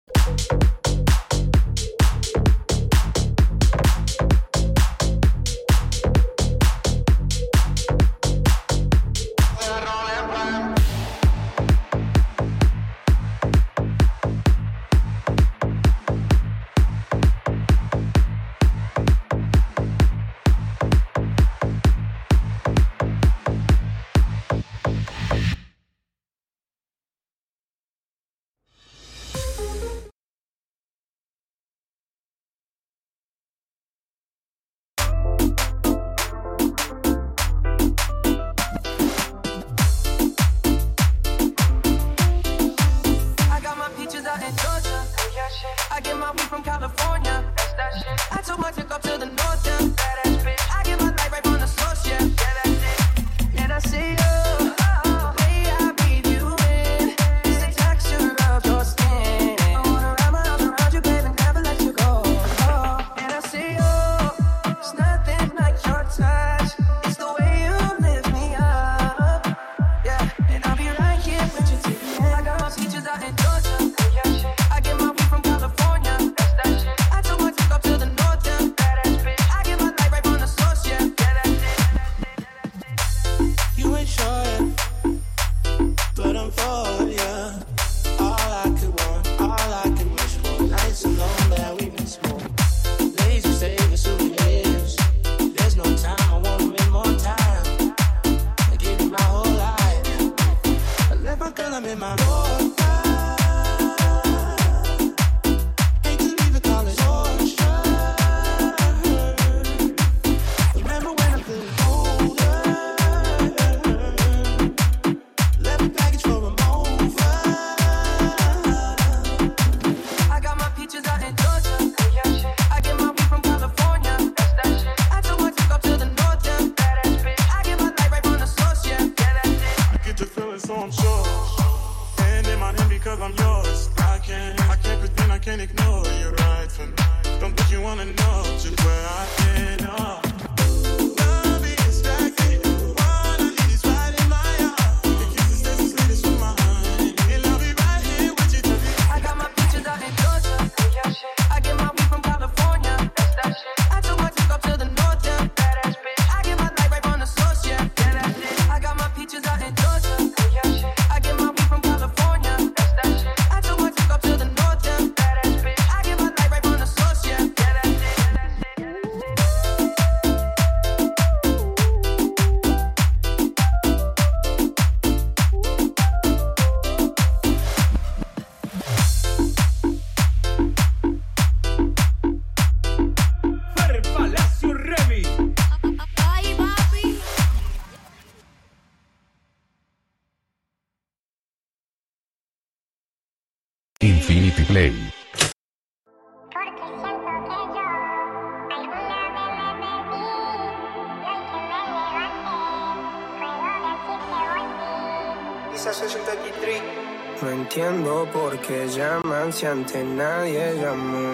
Qué 208.67 208.89
llaman 208.89 209.53
si 209.53 209.67
antes 209.67 210.05
nadie 210.05 210.75
llamó. 210.81 211.33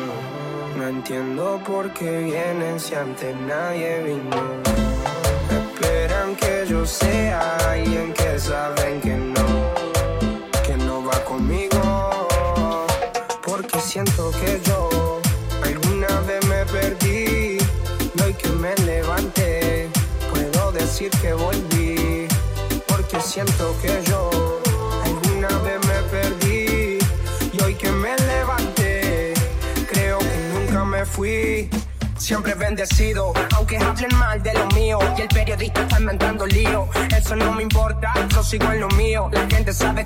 No 0.77 0.89
entiendo 0.89 1.61
por 1.67 1.93
qué 1.93 2.19
vienen 2.25 2.79
si 2.79 2.95
antes 2.95 3.35
nadie 3.37 4.03
vino. 4.03 4.37
Esperan 5.51 6.35
que 6.37 6.67
yo 6.69 6.85
sea 6.85 7.57
alguien 7.71 8.13
que 8.13 8.39
saben 8.39 9.01
que 9.01 9.17
no, 9.17 9.47
que 10.67 10.77
no 10.77 11.05
va 11.05 11.19
conmigo. 11.25 11.81
Porque 13.45 13.81
siento 13.81 14.31
que 14.33 14.61
yo 14.65 15.21
alguna 15.63 16.21
vez 16.27 16.45
me 16.47 16.65
perdí. 16.67 17.59
Y 18.15 18.23
hoy 18.23 18.35
que 18.35 18.49
me 18.49 18.75
levanté, 18.85 19.89
puedo 20.31 20.73
decir 20.73 21.11
que 21.23 21.33
volví. 21.33 22.29
Porque 22.87 23.21
siento 23.21 23.75
que 23.81 24.03
yo 24.11 24.26
fui. 31.17 31.71
Siempre 32.19 32.55
bendecido, 32.55 33.33
aunque 33.57 33.77
hablen 33.77 34.15
mal 34.19 34.43
de 34.43 34.55
lo 34.55 34.67
mío. 34.69 34.99
Y 35.19 35.23
el 35.23 35.29
periodista 35.29 35.83
está 35.83 36.01
inventando 36.01 36.47
lío. 36.47 36.89
Eso 37.17 37.37
no 37.37 37.53
me 37.53 37.63
importa, 37.63 38.13
yo 38.29 38.43
sigo 38.43 38.71
en 38.73 38.81
lo 38.81 38.89
mío. 38.89 39.29
La 39.33 39.47
gente 39.49 39.73
sabe 39.73 40.06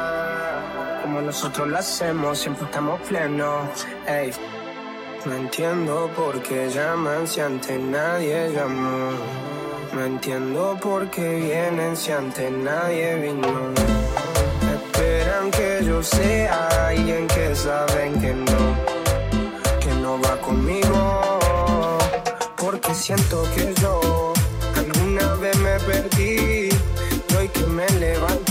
Nosotros 1.25 1.67
lo 1.67 1.77
hacemos, 1.77 2.39
siempre 2.39 2.65
estamos 2.65 2.99
plenos. 3.01 3.85
Ey. 4.07 4.31
No 5.25 5.35
entiendo 5.35 6.09
por 6.15 6.41
qué 6.41 6.69
llaman 6.69 7.27
si 7.27 7.41
antes 7.41 7.79
nadie 7.79 8.51
llamó. 8.53 9.11
No 9.93 10.05
entiendo 10.05 10.77
por 10.81 11.09
qué 11.11 11.35
vienen 11.35 11.95
si 11.95 12.11
antes 12.11 12.51
nadie 12.51 13.15
vino. 13.15 13.71
Esperan 14.73 15.51
que 15.51 15.85
yo 15.85 16.01
sea 16.01 16.87
alguien 16.87 17.27
que 17.27 17.55
saben 17.55 18.19
que 18.19 18.33
no, 18.33 18.59
que 19.79 19.93
no 20.01 20.19
va 20.21 20.35
conmigo. 20.41 21.39
Porque 22.57 22.93
siento 22.95 23.43
que 23.55 23.73
yo 23.79 24.33
alguna 24.75 25.35
vez 25.35 25.55
me 25.57 25.79
perdí. 25.81 26.69
Y 27.29 27.35
hoy 27.35 27.47
que 27.49 27.65
me 27.67 27.87
levanté, 27.99 28.41
puedo 28.41 28.50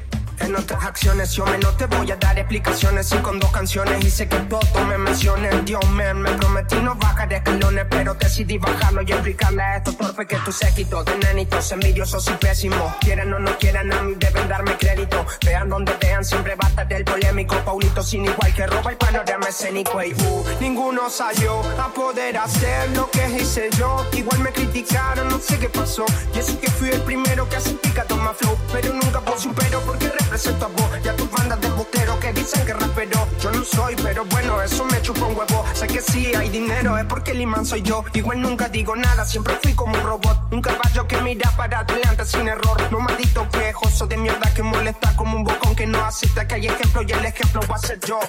en 0.51 0.57
otras 0.57 0.83
acciones. 0.83 1.31
Yo 1.31 1.45
me 1.45 1.57
no 1.57 1.69
te 1.75 1.85
voy 1.85 2.11
a 2.11 2.15
dar 2.17 2.37
explicaciones. 2.37 3.11
Y 3.11 3.17
con 3.17 3.39
dos 3.39 3.51
canciones 3.51 4.03
hice 4.03 4.27
que 4.27 4.37
todo 4.41 4.85
me 4.87 4.97
mencionen. 4.97 5.65
Dios 5.65 5.87
me, 5.91 6.13
me 6.13 6.31
prometí 6.31 6.75
no 6.75 6.95
bajar 6.95 7.31
escalones. 7.31 7.85
Pero 7.89 8.13
decidí 8.15 8.57
bajarlo 8.57 9.01
y 9.01 9.11
explicarle 9.11 9.63
a 9.63 9.77
estos 9.77 9.97
torpes 9.97 10.27
que 10.27 10.35
tus 10.37 10.55
séquito 10.55 11.03
de 11.03 11.15
nenitos 11.17 11.71
envidiosos 11.71 12.27
y 12.27 12.33
pésimos. 12.33 12.93
Quieran 12.99 13.33
o 13.33 13.39
no 13.39 13.57
quieran, 13.57 13.91
a 13.93 14.01
mí 14.01 14.13
deben 14.17 14.47
darme 14.47 14.77
crédito. 14.77 15.25
Vean 15.45 15.69
donde 15.69 15.93
vean, 16.01 16.25
siempre 16.25 16.55
basta 16.55 16.83
del 16.85 17.05
polémico. 17.05 17.55
Paulito 17.63 18.03
sin 18.03 18.25
igual 18.25 18.53
que 18.53 18.67
roba 18.67 18.91
el 18.91 18.97
panorama 18.97 19.47
escénico. 19.47 20.03
Y 20.03 20.13
uh, 20.13 20.45
ninguno 20.59 21.09
salió 21.09 21.61
a 21.79 21.87
poder 21.93 22.37
hacer 22.37 22.89
lo 22.89 23.09
que 23.09 23.25
hice 23.39 23.69
yo. 23.77 24.05
Igual 24.13 24.39
me 24.39 24.51
criticaron, 24.51 25.29
no 25.29 25.39
sé 25.39 25.57
qué 25.59 25.69
pasó. 25.69 26.05
Yo 26.33 26.41
sé 26.41 26.57
que 26.59 26.69
fui 26.71 26.89
el 26.89 27.01
primero 27.01 27.47
que 27.47 27.55
hace 27.55 27.73
pica, 27.75 28.03
toma 28.03 28.33
flow. 28.33 28.57
Pero 28.73 28.93
nunca 28.93 29.21
puse 29.21 29.47
un 29.47 29.55
pero 29.55 29.79
porque 29.81 30.07
represento 30.09 30.40
presento 30.41 30.65
a 30.65 30.69
vos 30.69 30.89
y 31.03 31.07
a 31.07 31.15
tu 31.15 31.27
banda 31.29 31.55
de 31.55 31.69
boqueros 31.69 32.17
que 32.17 32.33
dicen 32.33 32.65
que 32.65 32.73
rapero. 32.73 33.27
Yo 33.39 33.51
no 33.51 33.63
soy, 33.63 33.95
pero 33.97 34.25
bueno, 34.25 34.59
eso 34.61 34.83
me 34.85 34.99
chupa 35.01 35.25
un 35.25 35.37
huevo. 35.37 35.63
Sé 35.73 35.85
que 35.87 36.01
sí 36.01 36.33
hay 36.33 36.49
dinero, 36.49 36.97
es 36.97 37.05
porque 37.05 37.31
el 37.31 37.41
imán 37.41 37.63
soy 37.63 37.83
yo. 37.83 38.03
Igual 38.13 38.41
nunca 38.41 38.67
digo 38.67 38.95
nada, 38.95 39.23
siempre 39.25 39.55
fui 39.61 39.73
como 39.73 39.93
un 39.93 40.01
robot. 40.01 40.51
Un 40.51 40.61
caballo 40.61 41.07
que 41.07 41.21
mira 41.21 41.51
para 41.55 41.79
adelante 41.79 42.25
sin 42.25 42.47
error. 42.47 42.75
No 42.91 42.99
maldito 42.99 43.47
quejoso 43.49 44.07
de 44.07 44.17
mierda 44.17 44.51
que 44.53 44.63
molesta 44.63 45.15
como 45.15 45.37
un 45.37 45.43
bocón 45.43 45.75
que 45.75 45.85
no 45.85 46.03
acepta 46.03 46.47
que 46.47 46.55
hay 46.55 46.67
ejemplo 46.67 47.03
y 47.03 47.11
el 47.11 47.25
ejemplo 47.25 47.61
voy 47.67 47.75
a 47.75 47.87
ser 47.87 47.99
yo. 47.99 48.19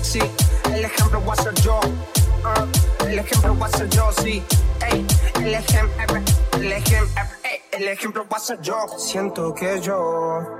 Sí, 0.00 0.20
el 0.72 0.84
ejemplo 0.84 1.20
voy 1.20 1.36
a 1.38 1.42
ser 1.42 1.54
yo. 1.56 1.80
Ah, 2.42 2.64
el 3.06 3.18
ejemplo 3.18 3.54
voy 3.54 3.68
a 3.68 3.76
ser 3.76 3.88
yo, 3.90 4.10
sí. 4.22 4.42
Ey, 4.90 5.06
el 5.42 5.54
ejemplo, 5.54 6.22
el 6.54 6.72
ejemplo, 6.72 7.22
el 7.72 7.88
ejemplo 7.88 8.24
voy 8.24 8.36
a 8.36 8.40
ser 8.40 8.60
yo. 8.62 8.86
Siento 8.96 9.54
que 9.54 9.78
yo 9.82 10.59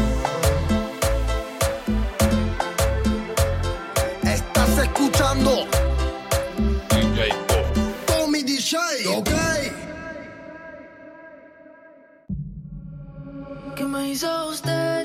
me 14.01 14.09
hizo 14.09 14.47
usted 14.47 15.03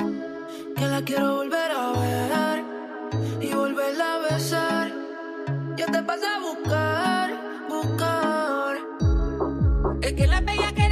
que 0.74 0.86
la 0.86 1.02
quiero 1.02 1.36
volver 1.36 1.70
a 1.70 1.92
ver 1.92 2.64
y 3.42 3.52
volverla 3.52 4.14
a 4.14 4.18
besar. 4.32 4.90
Yo 5.76 5.86
te 5.86 6.02
paso 6.02 6.26
a 6.26 6.40
buscar, 6.48 7.28
buscar. 7.68 8.76
Es 10.00 10.12
que 10.14 10.26
la 10.26 10.40
bella 10.40 10.72
que 10.72 10.85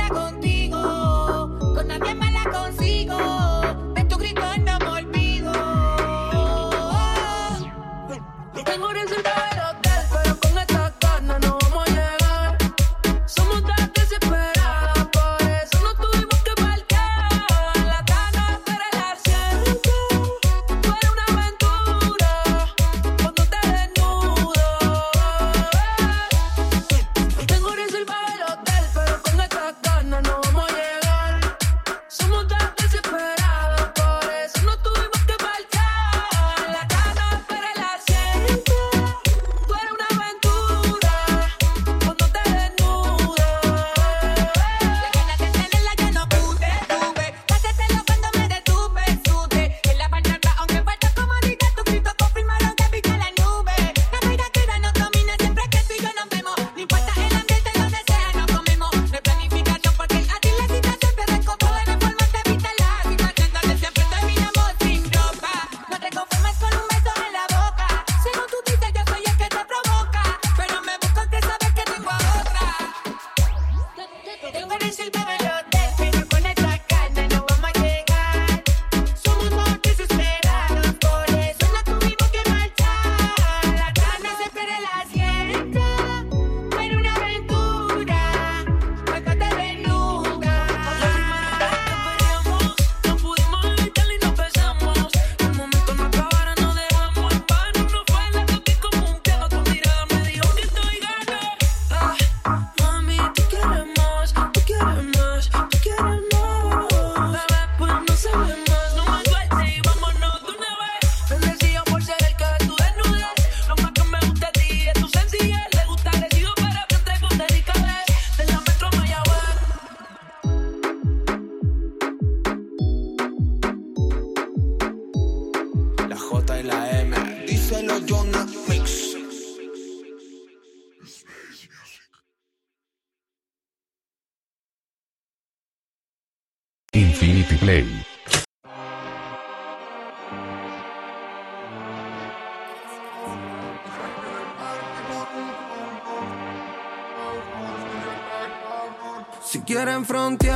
in 149.89 150.05
frontiera. 150.05 150.53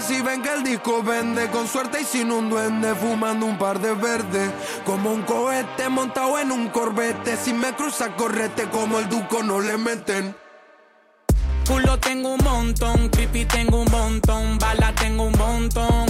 Si 0.00 0.20
ven 0.20 0.42
que 0.42 0.52
el 0.52 0.64
disco 0.64 1.02
vende 1.02 1.48
con 1.50 1.68
suerte 1.68 2.00
y 2.00 2.04
sin 2.04 2.32
un 2.32 2.48
duende 2.50 2.94
fumando 2.94 3.46
un 3.46 3.56
par 3.56 3.78
de 3.78 3.92
verdes 3.94 4.50
como 4.84 5.12
un 5.12 5.22
cohete 5.22 5.88
montado 5.88 6.38
en 6.38 6.50
un 6.50 6.70
corbete 6.70 7.36
si 7.36 7.52
me 7.52 7.72
cruza 7.74 8.16
correte 8.16 8.68
como 8.70 8.98
el 8.98 9.08
duco 9.08 9.42
no 9.42 9.60
le 9.60 9.76
meten 9.76 10.34
culo 11.68 11.98
tengo 11.98 12.34
un 12.34 12.42
montón 12.42 13.10
creepy 13.10 13.44
tengo 13.44 13.82
un 13.82 13.90
montón 13.92 14.58
bala 14.58 14.92
tengo 14.94 15.24
un 15.24 15.38
montón 15.38 16.06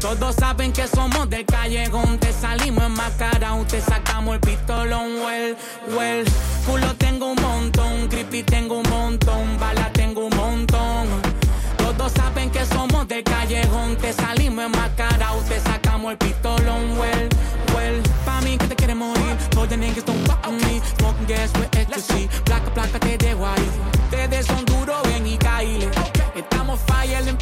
todos 0.00 0.34
saben 0.34 0.72
que 0.72 0.88
somos 0.88 1.30
del 1.30 1.46
callejón, 1.46 2.18
te 2.18 2.32
salimos 2.32 2.82
en 2.82 2.92
máscara, 2.92 3.56
te 3.68 3.80
sacamos 3.80 4.34
el 4.34 4.40
pistolón, 4.40 5.20
well, 5.22 5.56
well. 5.96 6.24
Culo 6.66 6.92
tengo 6.96 7.30
un 7.30 7.40
montón, 7.40 8.08
creepy 8.08 8.42
tengo 8.42 8.80
un 8.80 8.90
montón, 8.90 9.60
bala 9.60 9.92
tengo 9.92 10.26
un 10.26 10.36
montón. 10.36 11.21
Saben 12.08 12.50
que 12.50 12.64
somos 12.66 13.06
de 13.08 13.22
callejón. 13.22 13.96
Te 13.96 14.12
salimos 14.12 14.64
enmascarados, 14.64 15.44
te 15.44 15.60
sacamos 15.60 16.12
el 16.12 16.18
pistolón. 16.18 16.98
Well, 16.98 17.28
well, 17.74 18.02
pa' 18.24 18.40
mí 18.42 18.56
que 18.58 18.66
te 18.66 18.76
quiere 18.76 18.94
morir. 18.94 19.36
Todos 19.50 19.68
the 19.68 19.76
niggas 19.76 20.04
don't 20.04 20.26
fuck 20.26 20.46
on 20.46 20.56
me. 20.56 20.80
Smoking 20.98 21.26
gas 21.26 21.52
with 21.54 21.74
ecstasy. 21.76 22.28
Placa, 22.44 22.72
placa, 22.74 22.98
te 22.98 23.18
dejo 23.18 23.46
ahí. 23.46 23.68
Ustedes 24.04 24.46
son 24.46 24.64
duros, 24.64 25.02
ven 25.04 25.26
y. 25.26 25.38
Estamos 26.34 26.80
fire 26.86 27.28
en 27.28 27.36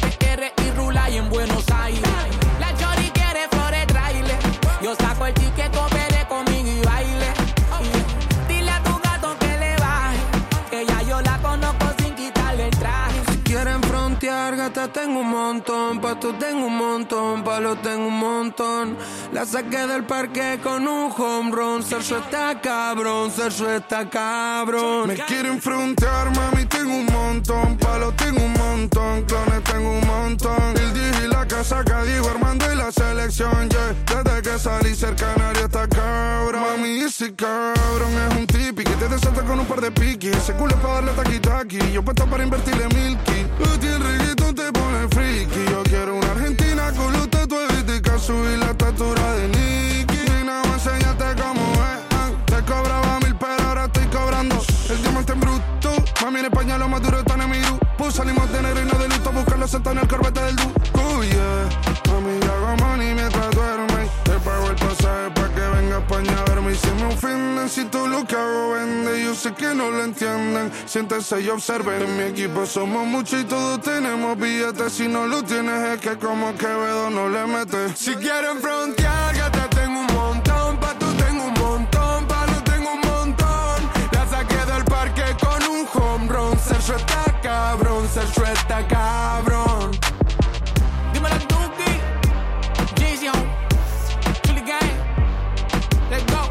tengo 15.03 15.21
un 15.21 15.29
montón, 15.31 15.99
pasto 15.99 16.33
tengo 16.35 16.67
un 16.67 16.77
montón, 16.77 17.43
palo 17.43 17.75
tengo 17.77 18.07
un 18.07 18.19
montón. 18.19 18.95
La 19.33 19.45
saqué 19.45 19.87
del 19.87 20.03
parque 20.03 20.59
con 20.61 20.87
un 20.87 21.11
home 21.17 21.51
run, 21.51 21.81
Sergio 21.81 22.17
está 22.17 22.61
cabrón, 22.61 23.31
Sergio 23.31 23.71
está 23.71 24.07
cabrón. 24.07 25.07
Me 25.07 25.15
quieren 25.15 25.59
frontear, 25.59 26.29
mami, 26.35 26.65
tengo 26.65 26.93
un 26.93 27.05
montón. 27.07 27.77
Palos 27.77 28.15
tengo 28.15 28.43
un 28.43 28.53
montón, 28.53 29.23
clones 29.23 29.63
tengo 29.63 29.91
un 29.91 30.05
montón. 30.05 30.77
El 30.77 30.93
DJ 30.93 31.25
y 31.25 31.27
la 31.27 31.47
casa 31.47 31.83
que 31.83 32.11
digo, 32.11 32.29
Armando 32.29 32.71
y 32.71 32.75
la 32.75 32.91
selección, 32.91 33.69
yeah. 33.69 34.23
Desde 34.23 34.41
que 34.43 34.59
salí 34.59 34.93
cerca, 34.93 35.33
canario 35.33 35.65
está 35.65 35.87
cabrón. 35.87 36.61
Mami, 36.61 36.99
ese 36.99 37.33
cabrón 37.33 38.11
es 38.29 38.37
un 38.37 38.45
tipi 38.45 38.83
que 38.83 38.95
te 38.97 39.07
desata 39.07 39.41
con 39.41 39.59
un 39.59 39.65
par 39.65 39.81
de 39.81 39.91
piquis. 39.91 40.35
Ese 40.35 40.53
culo 40.53 40.75
es 40.75 40.81
para 40.81 40.93
darle 40.95 41.11
taqui-taqui. 41.13 41.91
Yo 41.91 42.03
puesto 42.03 42.27
para 42.27 42.43
invertirle 42.43 42.87
milky. 42.89 43.47
A 43.65 43.79
ti 43.79 43.87
el 43.87 44.03
reggaetón 44.03 44.55
te 44.55 44.80
Salimos 58.21 58.51
de 58.51 58.61
negro 58.61 58.81
y 58.83 58.85
no 58.85 58.99
de 58.99 59.07
luto. 59.07 59.31
Buscarlo 59.31 59.67
sentado 59.67 59.95
en 59.95 60.03
el 60.03 60.07
corbete 60.07 60.41
del 60.41 60.55
duco. 60.55 61.23
Yeah. 61.23 62.13
Mami, 62.13 62.39
yo 62.39 62.53
hago 62.53 62.77
money 62.77 63.15
mientras 63.15 63.49
duerme. 63.49 64.07
Te 64.23 64.33
pago 64.45 64.69
el 64.69 64.75
pasaje 64.75 65.31
pa' 65.33 65.49
que 65.49 65.61
venga 65.61 65.95
a 65.95 65.99
España 66.01 66.31
a 66.37 66.43
verme. 66.51 66.71
Y 66.71 66.75
si 66.75 66.91
me 66.91 67.05
ofenden, 67.05 67.67
si 67.67 67.83
tú 67.85 68.07
lo 68.07 68.23
que 68.23 68.35
hago 68.35 68.73
vende. 68.73 69.23
Yo 69.23 69.33
sé 69.33 69.55
que 69.55 69.73
no 69.73 69.89
lo 69.89 70.03
entienden. 70.03 70.71
Siéntense 70.85 71.41
y 71.41 71.49
observen. 71.49 72.03
En 72.03 72.15
mi 72.15 72.23
equipo 72.25 72.63
somos 72.67 73.07
muchos 73.07 73.41
y 73.41 73.43
todos 73.43 73.81
tenemos 73.81 74.37
billetes. 74.37 74.93
Si 74.93 75.07
no 75.07 75.25
lo 75.25 75.41
tienes, 75.41 75.81
es 75.93 75.99
que 75.99 76.15
como 76.19 76.55
Quevedo 76.55 77.09
no 77.09 77.27
le 77.27 77.47
metes. 77.47 77.97
Si 77.97 78.13
quieren 78.13 78.61
frontear, 78.61 79.35
gata 79.35 79.67
tengo 79.71 79.99
un 79.99 80.13
montón, 80.13 80.77
pato 80.77 81.07
tengo 81.13 81.45
un 81.45 81.53
montón, 81.53 82.27
palo 82.27 82.61
tengo 82.65 82.93
un 82.93 83.01
montón. 83.01 83.89
La 84.11 84.27
saqué 84.27 84.63
del 84.71 84.83
parque 84.85 85.23
con 85.43 85.63
un 85.71 85.87
home 85.91 86.27
run, 86.27 86.59
Sergio 86.59 86.97
está 86.97 87.30
cabrón, 87.71 88.05
Sergio 88.09 88.43
está 88.47 88.85
cabrón. 88.85 89.91
Dímelo 91.13 91.35
Duki, 91.51 91.91
Jason, 92.99 93.41
Chili 94.43 94.61
Gang, 94.61 94.91
let's 96.09 96.25
go. 96.33 96.41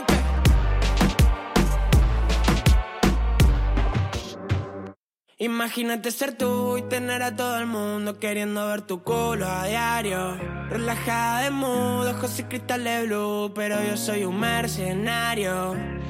Okay. 0.00 0.22
Imagínate 5.38 6.10
ser 6.10 6.36
tú 6.36 6.76
y 6.76 6.82
tener 6.82 7.22
a 7.22 7.34
todo 7.34 7.58
el 7.58 7.66
mundo 7.66 8.18
queriendo 8.18 8.68
ver 8.68 8.82
tu 8.82 9.02
culo 9.02 9.48
a 9.48 9.64
diario. 9.64 10.36
Relajada 10.68 11.44
de 11.44 11.50
mood, 11.50 12.08
ojos 12.08 12.38
y 12.40 12.44
cristales 12.44 13.06
blue, 13.06 13.52
pero 13.54 13.82
yo 13.82 13.96
soy 13.96 14.24
un 14.24 14.38
mercenario. 14.38 16.03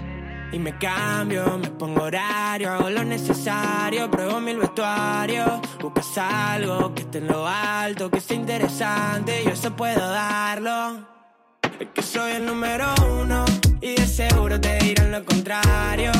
Y 0.54 0.58
me 0.60 0.78
cambio, 0.78 1.58
me 1.58 1.68
pongo 1.68 2.04
horario, 2.04 2.70
hago 2.70 2.88
lo 2.88 3.02
necesario, 3.02 4.08
pruebo 4.08 4.40
mil 4.40 4.56
vestuarios. 4.56 5.50
Buscas 5.80 6.16
algo 6.16 6.94
que 6.94 7.02
esté 7.02 7.18
en 7.18 7.26
lo 7.26 7.44
alto, 7.44 8.08
que 8.08 8.20
sea 8.20 8.36
interesante, 8.36 9.42
yo 9.44 9.50
eso 9.50 9.74
puedo 9.74 9.98
darlo. 9.98 11.08
Es 11.80 11.88
que 11.92 12.02
soy 12.02 12.34
el 12.34 12.46
número 12.46 12.86
uno 13.20 13.44
y 13.80 13.96
de 13.96 14.06
seguro 14.06 14.60
te 14.60 14.78
dirán 14.78 15.10
lo 15.10 15.24
contrario. 15.24 16.12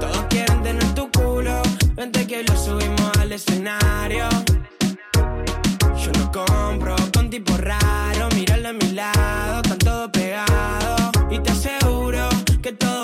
Todos 0.00 0.24
quieren 0.28 0.60
tener 0.64 0.94
tu 0.96 1.08
culo, 1.12 1.62
vente 1.94 2.26
que 2.26 2.42
lo 2.42 2.56
subimos 2.56 3.16
al 3.20 3.30
escenario. 3.30 4.28
Yo 5.96 6.10
lo 6.18 6.32
compro 6.32 6.96
con 7.14 7.30
tipo 7.30 7.56
raro, 7.56 8.28
míralo 8.34 8.70
a 8.70 8.72
mi 8.72 8.90
lado, 8.90 9.62
están 9.62 9.78
todos 9.78 10.10
pegados. 10.10 11.12
Y 11.30 11.38
te 11.38 11.52
aseguro 11.52 12.28
que 12.60 12.72
todos 12.72 12.97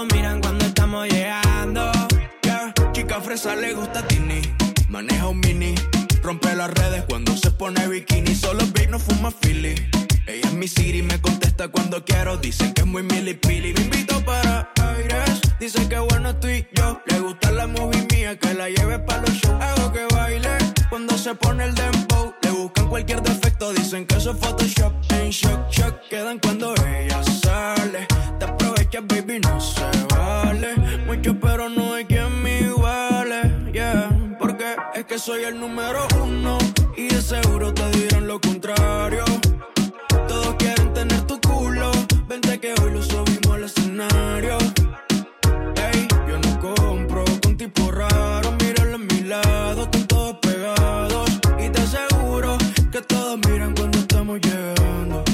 fresa 3.35 3.57
le 3.57 3.75
gusta 3.75 4.07
Tini. 4.07 4.41
Maneja 4.89 5.27
un 5.27 5.41
mini. 5.41 5.75
Rompe 6.23 6.55
las 6.55 6.71
redes 6.71 7.05
cuando 7.09 7.37
se 7.37 7.51
pone 7.51 7.87
bikini. 7.89 8.33
Solo 8.35 8.65
ve 8.73 8.87
no 8.87 8.99
fuma 8.99 9.31
Philly. 9.33 9.75
Ella 10.27 10.49
es 10.49 10.53
mi 10.53 10.69
Siri, 10.69 11.03
me 11.03 11.21
contesta 11.21 11.67
cuando 11.69 12.05
quiero. 12.05 12.37
Dicen 12.37 12.73
que 12.73 12.83
es 12.83 12.87
muy 12.87 13.03
milipili. 13.03 13.73
Me 13.73 13.81
invito 13.81 14.25
para 14.25 14.71
aires. 14.77 15.41
Dice 15.59 15.89
que 15.89 15.99
bueno 15.99 16.31
estoy 16.31 16.67
yo. 16.75 17.01
Le 17.07 17.19
gusta 17.19 17.51
la 17.51 17.67
movie 17.67 18.07
mía, 18.13 18.39
que 18.39 18.55
la 18.55 18.69
lleve 18.69 19.01
para 19.01 19.23
los 19.23 19.33
shows. 19.33 19.61
Hago 19.61 19.93
que 19.93 20.07
baile 20.15 20.57
cuando 20.89 21.19
se 21.19 21.35
pone 21.35 21.65
el 21.65 21.75
dembow. 21.75 22.35
Le 22.43 22.51
buscan 22.51 22.89
cualquier 22.89 23.21
defecto, 23.21 23.73
dicen 23.73 24.07
que 24.07 24.17
eso 24.17 24.31
es 24.31 24.39
Photoshop. 24.39 24.93
En 25.11 25.31
shock, 25.31 25.71
shock, 25.71 25.95
quedan 26.09 26.39
cuando 26.39 26.73
ella 26.87 27.21
sale. 27.43 28.07
Te 28.39 28.45
aprovechas, 28.45 29.03
baby, 29.09 29.41
no 29.41 29.61
se 29.61 29.83
vale. 30.15 30.77
Mucho, 31.07 31.39
pero 31.41 31.69
no 31.69 31.95
hay 31.95 32.05
quien 32.05 32.44
que 35.07 35.19
soy 35.19 35.45
el 35.45 35.59
número 35.59 36.07
uno. 36.23 36.59
Y 36.97 37.09
de 37.09 37.21
seguro 37.21 37.73
te 37.73 37.89
dirán 37.91 38.27
lo 38.27 38.41
contrario. 38.41 39.25
Todos 40.29 40.55
quieren 40.57 40.93
tener 40.93 41.21
tu 41.23 41.41
culo. 41.41 41.91
Vente 42.29 42.59
que 42.61 42.75
hoy 42.81 42.93
lo 42.93 43.03
subimos 43.03 43.55
al 43.55 43.65
escenario. 43.65 44.59
Ey, 45.77 46.09
yo 46.29 46.39
no 46.39 46.61
compro 46.61 47.25
con 47.43 47.57
tipo 47.57 47.91
raro. 47.91 48.53
Míralo 48.53 48.97
a 48.97 48.99
mi 48.99 49.21
lado, 49.23 49.83
están 49.85 50.07
todos 50.07 50.37
pegados. 50.39 51.31
Y 51.59 51.69
te 51.71 51.81
aseguro 51.81 52.57
que 52.91 53.01
todos 53.03 53.39
miran 53.49 53.75
cuando 53.75 53.99
estamos 53.99 54.41
llegando. 54.41 55.25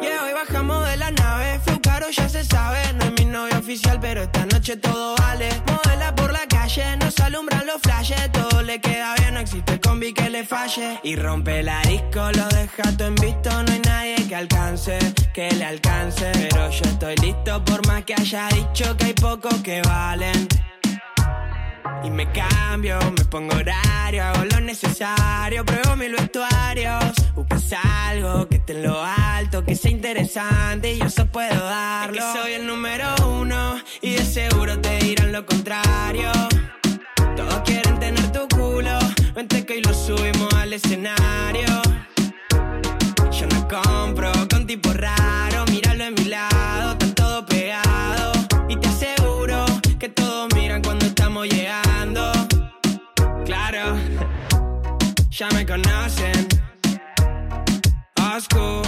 Yeah, 0.00 0.24
hoy 0.24 0.32
bajamos 0.34 0.86
de 0.86 0.96
la 0.96 1.10
nave, 1.10 1.60
fue 1.64 1.80
caro, 1.80 2.10
ya 2.10 2.28
se 2.28 2.44
sabe. 2.44 2.78
No 2.94 3.04
es 3.04 3.12
mi 3.18 3.24
novia 3.24 3.58
oficial, 3.58 3.98
pero 4.00 4.22
esta 4.22 4.46
noche 4.46 4.76
todo 4.76 5.16
vale. 5.16 5.67
Los 7.68 7.80
flashes. 7.82 8.32
Todo 8.32 8.62
le 8.62 8.80
queda 8.80 9.14
bien, 9.16 9.34
no 9.34 9.40
existe 9.40 9.78
combi 9.80 10.12
que 10.12 10.28
le 10.30 10.44
falle. 10.44 10.98
Y 11.02 11.14
rompe 11.16 11.62
la 11.62 11.80
disco, 11.82 12.20
lo 12.32 12.48
deja 12.48 12.82
todo 12.96 13.08
en 13.08 13.14
visto. 13.16 13.50
No 13.62 13.72
hay 13.72 13.80
nadie 13.80 14.16
que 14.28 14.34
alcance, 14.34 14.98
que 15.32 15.50
le 15.52 15.64
alcance. 15.64 16.30
Pero 16.32 16.70
yo 16.70 16.84
estoy 16.84 17.16
listo, 17.16 17.64
por 17.64 17.86
más 17.86 18.04
que 18.04 18.14
haya 18.14 18.48
dicho 18.48 18.96
que 18.96 19.06
hay 19.06 19.12
pocos 19.12 19.54
que 19.62 19.82
valen. 19.82 20.48
Y 22.04 22.10
me 22.10 22.30
cambio, 22.32 22.98
me 23.16 23.24
pongo 23.24 23.56
horario, 23.56 24.24
hago 24.24 24.44
lo 24.44 24.60
necesario, 24.60 25.64
pruebo 25.64 25.96
mil 25.96 26.12
vestuarios. 26.12 27.14
Buscas 27.34 27.74
algo 28.06 28.48
que 28.48 28.56
esté 28.56 28.72
en 28.72 28.84
lo 28.84 29.02
alto, 29.02 29.64
que 29.64 29.74
sea 29.74 29.90
interesante 29.90 30.94
y 30.94 30.98
yo 30.98 31.06
eso 31.06 31.26
puedo 31.26 31.64
darlo. 31.64 32.16
Es 32.16 32.24
que 32.24 32.40
soy 32.40 32.52
el 32.52 32.66
número 32.66 33.06
uno 33.26 33.76
y 34.00 34.14
de 34.14 34.24
seguro 34.24 34.80
te 34.80 34.96
dirán 34.98 35.32
lo 35.32 35.44
contrario. 35.44 36.30
Todos 37.38 37.60
quieren 37.64 38.00
tener 38.00 38.32
tu 38.32 38.48
culo, 38.48 38.98
vente 39.32 39.64
que 39.64 39.74
hoy 39.74 39.82
lo 39.82 39.94
subimos 39.94 40.52
al 40.54 40.72
escenario. 40.72 41.68
Yo 43.30 43.46
no 43.46 43.68
compro 43.68 44.32
con 44.50 44.66
tipo 44.66 44.92
raro, 44.92 45.64
míralo 45.70 46.02
en 46.02 46.14
mi 46.14 46.24
lado, 46.24 46.92
están 46.94 47.14
todos 47.14 47.44
pegados. 47.44 48.38
Y 48.68 48.74
te 48.74 48.88
aseguro 48.88 49.64
que 50.00 50.08
todos 50.08 50.52
miran 50.52 50.82
cuando 50.82 51.06
estamos 51.06 51.46
llegando. 51.46 52.32
Claro, 53.44 53.96
ya 55.30 55.48
me 55.50 55.64
conocen. 55.64 56.48
Osco, 58.34 58.82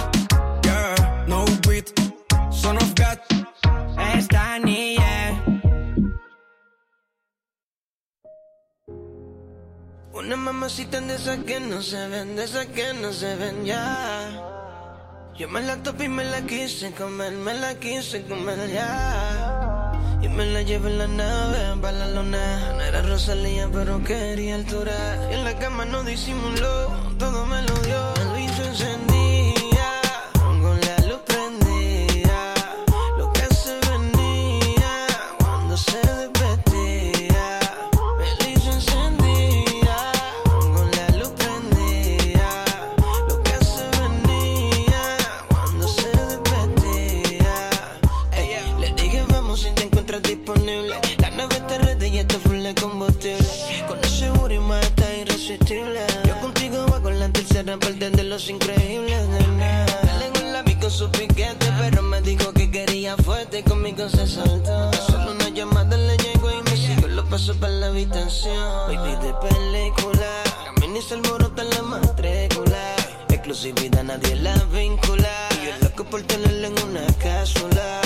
yeah, 0.63 1.23
no 1.25 1.45
beat, 1.65 1.89
son 2.51 2.75
of 2.75 2.93
God. 2.95 3.17
Esta 4.13 4.59
niña. 4.59 4.80
Una 10.23 10.35
mamacita 10.35 11.01
de 11.01 11.15
esas 11.15 11.39
que 11.45 11.59
no 11.59 11.81
se 11.81 12.07
ven, 12.07 12.35
de 12.35 12.43
esas 12.43 12.67
que 12.67 12.93
no 12.93 13.11
se 13.11 13.35
ven 13.37 13.65
ya. 13.65 14.29
Yo 15.35 15.49
me 15.49 15.61
la 15.61 15.77
topé 15.77 16.03
y 16.03 16.09
me 16.09 16.23
la 16.23 16.43
quise 16.43 16.91
comer, 16.91 17.31
me 17.31 17.55
la 17.55 17.73
quise 17.79 18.21
comer 18.25 18.69
ya. 18.71 19.91
Y 20.21 20.29
me 20.29 20.45
la 20.45 20.61
llevé 20.61 20.91
en 20.91 20.97
la 20.99 21.07
nave 21.07 21.81
para 21.81 21.97
la 21.97 22.11
luna. 22.11 22.73
No 22.75 22.81
era 22.81 23.01
Rosalía, 23.01 23.67
pero 23.73 24.03
quería 24.03 24.53
altura. 24.53 25.27
Y 25.31 25.33
en 25.33 25.43
la 25.43 25.57
cama 25.57 25.85
no 25.85 26.03
disimuló, 26.03 26.89
todo 27.17 27.43
me 27.47 27.63
lo 27.63 27.80
su 61.01 61.09
piquete, 61.09 61.67
pero 61.79 62.03
me 62.03 62.21
dijo 62.21 62.53
que 62.53 62.69
quería 62.69 63.17
fuerte 63.17 63.59
y 63.59 63.63
conmigo 63.63 64.07
se 64.07 64.27
soltó. 64.27 64.93
Solo 65.07 65.31
una 65.31 65.49
llamada 65.49 65.97
le 65.97 66.15
llegó 66.17 66.51
y 66.51 66.61
me 66.61 66.77
siguió 66.77 67.07
los 67.07 67.25
pasos 67.25 67.57
para 67.57 67.73
la 67.73 67.87
habitación. 67.87 68.61
Baby 68.87 69.15
de 69.25 69.33
película, 69.41 70.31
camina 70.65 70.99
y 70.99 71.01
se 71.01 71.15
alborota 71.15 71.63
la 71.63 71.81
matrícula. 71.81 72.95
Exclusividad 73.29 74.03
nadie 74.03 74.35
la 74.35 74.53
vincula. 74.65 75.33
Y 75.59 75.65
yo 75.65 75.71
loco 75.81 76.03
por 76.03 76.21
tenerla 76.21 76.67
en 76.67 76.83
una 76.83 77.07
cápsula. 77.17 78.01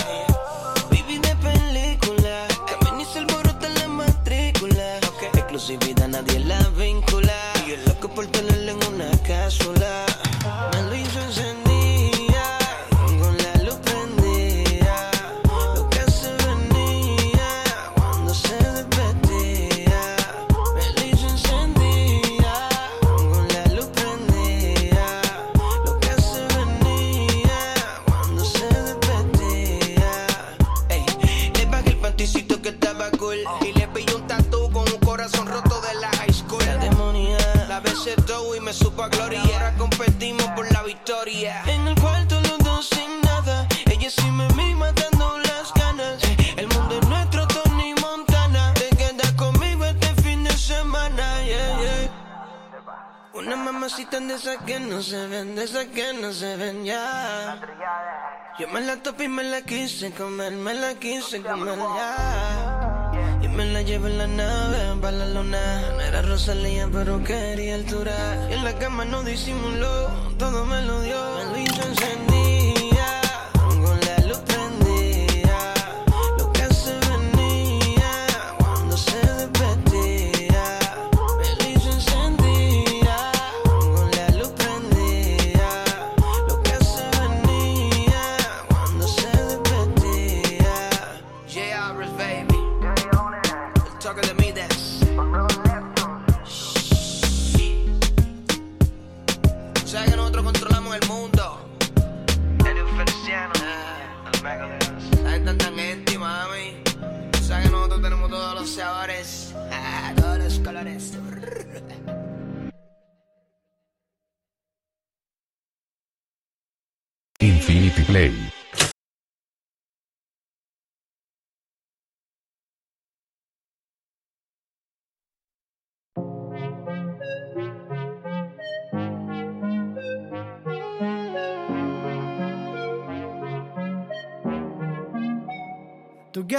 Baby 0.90 1.18
de 1.18 1.36
película, 1.48 2.48
camina 2.66 3.02
y 3.02 3.06
se 3.12 3.20
alborota 3.20 3.68
la 3.68 3.88
matrícula. 3.90 5.00
Exclusividad 5.34 6.08
nadie 6.08 6.40
la 6.40 6.60
vincula. 6.70 7.36
Y 7.66 7.72
yo 7.72 7.76
loco 7.88 8.08
por 8.16 8.26
tenerla 8.28 8.72
en 8.72 8.84
una 8.88 9.12
cápsula. 9.28 10.05
Una 53.86 53.92
mamacita 53.94 54.20
de 54.20 54.34
esas 54.34 54.58
que 54.66 54.80
no 54.80 55.00
se 55.00 55.28
ven, 55.28 55.54
de 55.54 55.64
esas 55.64 55.86
que 55.86 56.12
no 56.14 56.34
se 56.34 56.58
ven 56.58 56.86
ya 56.86 57.62
yo 58.58 58.70
me 58.70 58.80
la 58.80 58.96
topé 58.96 59.26
y 59.26 59.28
me 59.28 59.44
la 59.44 59.64
quise 59.64 60.12
comer, 60.12 60.54
me 60.54 60.74
la 60.74 60.96
quise 60.96 61.42
comer 61.42 61.78
ya. 61.78 63.12
Y 63.42 63.50
me 63.50 63.66
la 63.66 63.82
llevé 63.82 64.10
en 64.12 64.18
la 64.18 64.28
nave 64.28 65.02
para 65.02 65.18
la 65.18 65.28
luna. 65.28 65.82
No 65.92 66.00
era 66.00 66.22
Rosalía, 66.22 66.88
pero 66.90 67.22
quería 67.22 67.76
altura. 67.76 68.48
Y 68.50 68.54
en 68.54 68.64
la 68.64 68.74
cama 68.80 69.04
no 69.04 69.24
disimuló, 69.24 70.08
todo 70.40 70.64
me 70.66 70.82
lo 70.84 71.02
dio. 71.02 71.18
Me 71.36 71.44
lo 71.52 71.58
hizo 71.58 71.82
encendida, 71.86 72.25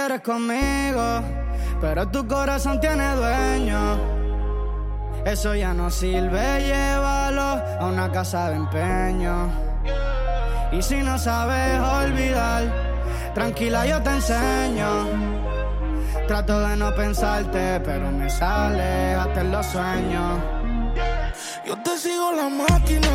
quieres 0.07 0.21
conmigo, 0.21 1.21
pero 1.81 2.07
tu 2.07 2.25
corazón 2.25 2.79
tiene 2.79 3.13
dueño. 3.15 3.97
Eso 5.25 5.53
ya 5.53 5.73
no 5.73 5.89
sirve, 5.89 6.63
llévalo 6.65 7.61
a 7.79 7.85
una 7.85 8.09
casa 8.09 8.49
de 8.49 8.55
empeño. 8.55 9.49
Y 10.71 10.81
si 10.81 10.95
no 11.03 11.17
sabes 11.17 11.81
olvidar, 11.81 12.63
tranquila 13.33 13.85
yo 13.85 14.01
te 14.01 14.11
enseño. 14.11 15.07
Trato 16.25 16.57
de 16.61 16.77
no 16.77 16.95
pensarte, 16.95 17.81
pero 17.81 18.09
me 18.09 18.29
sale 18.29 19.13
hasta 19.13 19.41
en 19.41 19.51
los 19.51 19.65
sueños. 19.65 20.39
Yo 21.65 21.75
te 21.83 21.97
sigo 21.97 22.31
la 22.31 22.47
máquina. 22.47 23.09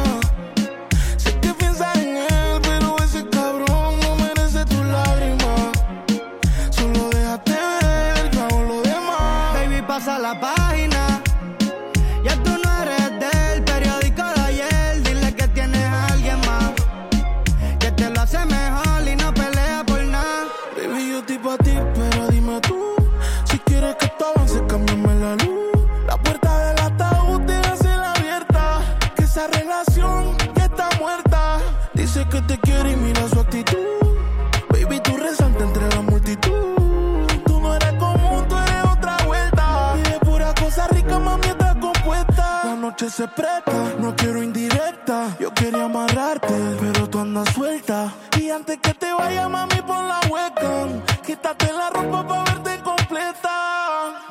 Quiero 44.22 44.42
indirecta. 44.42 45.36
Yo 45.40 45.52
quería 45.52 45.84
amarrarte, 45.84 46.54
pero 46.80 47.08
tú 47.08 47.18
andas 47.18 47.48
suelta. 47.54 48.12
Y 48.38 48.50
antes 48.50 48.78
que 48.78 48.94
te 48.94 49.12
vaya, 49.12 49.48
mami, 49.48 49.82
pon 49.82 50.08
la 50.08 50.20
hueca. 50.30 50.86
Quítate 51.26 51.72
la 51.72 51.90
ropa 51.90 52.26
pa' 52.26 52.44
verte 52.44 52.82
completa. 52.82 53.54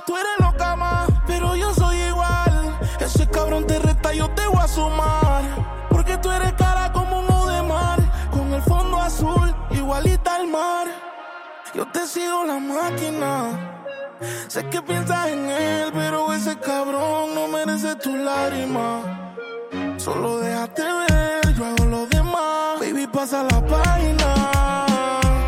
Tú 0.05 0.15
eres 0.15 0.37
loca, 0.39 0.75
más, 0.75 1.09
pero 1.27 1.55
yo 1.55 1.73
soy 1.73 1.97
igual. 1.97 2.79
Ese 2.99 3.27
cabrón 3.27 3.67
te 3.67 3.79
reta, 3.79 4.13
yo 4.13 4.29
te 4.29 4.47
voy 4.47 4.61
a 4.63 4.67
sumar. 4.67 5.43
Porque 5.89 6.17
tú 6.17 6.31
eres 6.31 6.53
cara 6.53 6.91
como 6.93 7.19
uno 7.19 7.47
de 7.47 7.61
mar. 7.61 7.99
Con 8.31 8.53
el 8.53 8.61
fondo 8.61 8.99
azul, 9.01 9.53
igualita 9.71 10.35
al 10.35 10.47
mar. 10.47 10.87
Yo 11.75 11.85
te 11.87 12.07
sigo 12.07 12.45
la 12.45 12.59
máquina. 12.59 13.77
Sé 14.47 14.69
que 14.69 14.81
piensas 14.81 15.27
en 15.27 15.49
él, 15.49 15.91
pero 15.93 16.33
ese 16.33 16.57
cabrón 16.57 17.33
no 17.33 17.47
merece 17.47 17.95
tu 17.95 18.15
lágrima. 18.15 19.20
Solo 20.03 20.39
déjate 20.39 20.81
ver, 20.81 21.53
yo 21.53 21.63
hago 21.63 21.85
lo 21.85 22.07
demás. 22.07 22.79
Baby, 22.79 23.05
pasa 23.05 23.43
la 23.43 23.61
página. 23.63 24.87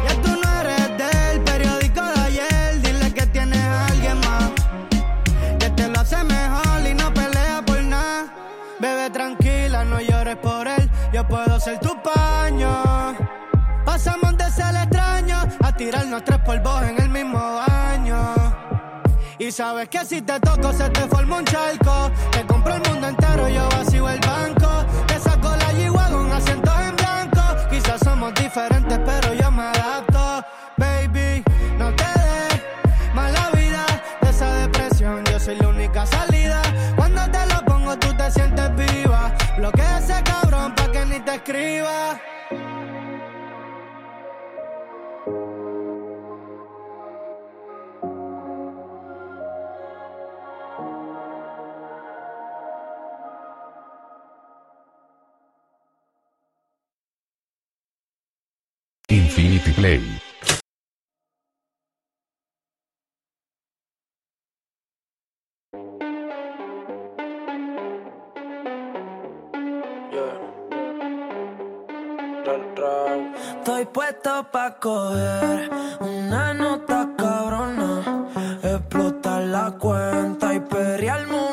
Ya 0.07 0.21
tú 0.21 0.29
no 0.29 0.59
eres 0.59 0.89
del 0.95 1.41
periódico 1.41 2.03
de 2.03 2.21
ayer. 2.21 2.81
Dile 2.83 3.11
que 3.15 3.25
tienes 3.25 3.57
a 3.59 3.87
alguien 3.87 4.19
más. 4.19 4.51
Que 5.57 5.71
te 5.71 5.87
lo 5.87 5.99
hace 5.99 6.23
mejor 6.23 6.87
y 6.87 6.93
no 6.93 7.11
pelea 7.11 7.63
por 7.65 7.81
nada. 7.81 8.31
Bebe 8.79 9.09
tranquila, 9.09 9.85
no 9.85 9.99
llores 9.99 10.35
por 10.35 10.67
él. 10.67 10.87
Yo 11.11 11.27
puedo 11.27 11.59
ser 11.59 11.79
tu 11.79 11.99
paño. 12.03 13.17
Pasamos 13.83 14.37
de 14.37 14.51
ser 14.51 14.75
extraño 14.75 15.37
a 15.63 15.75
tirarnos 15.75 16.23
tres 16.23 16.37
polvos 16.45 16.83
en 16.83 17.01
el. 17.01 17.02
Y 19.45 19.51
sabes 19.51 19.89
que 19.89 20.05
si 20.05 20.21
te 20.21 20.39
toco 20.39 20.71
se 20.71 20.89
te 20.91 21.01
forma 21.01 21.39
un 21.39 21.43
charco. 21.43 22.09
Te 22.31 22.45
compro 22.45 22.75
el 22.75 22.81
mundo 22.89 23.07
entero, 23.09 23.49
yo 23.49 23.67
vacío 23.71 24.07
el 24.07 24.19
banco. 24.21 24.69
Te 25.05 25.19
saco 25.19 25.53
la 25.57 25.73
yigua 25.73 26.07
con 26.07 26.31
acentos 26.31 26.73
en 26.79 26.95
blanco. 26.95 27.41
Quizás 27.69 27.99
somos 28.05 28.33
diferentes, 28.35 28.97
pero 29.05 29.33
yo 29.33 29.42
Play. 59.71 60.01
Estoy 73.57 73.85
puesto 73.85 74.51
pa' 74.51 74.77
coger 74.79 75.69
una 76.01 76.53
nota 76.53 77.09
cabrona, 77.17 78.27
explotar 78.61 79.43
la 79.43 79.71
cuenta 79.79 80.53
y 80.53 80.59
perrearme 80.59 81.52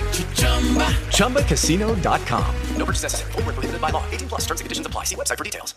ChumbaCasino.com. 1.11 2.55
No 2.77 2.85
purchase 2.85 3.03
necessary. 3.03 3.31
Where 3.33 3.53
prohibited 3.53 3.79
by 3.79 3.91
law. 3.91 4.03
18 4.11 4.27
plus 4.27 4.41
terms 4.41 4.61
and 4.61 4.65
conditions 4.65 4.87
apply. 4.87 5.05
See 5.05 5.15
website 5.15 5.37
for 5.37 5.45
details. 5.45 5.75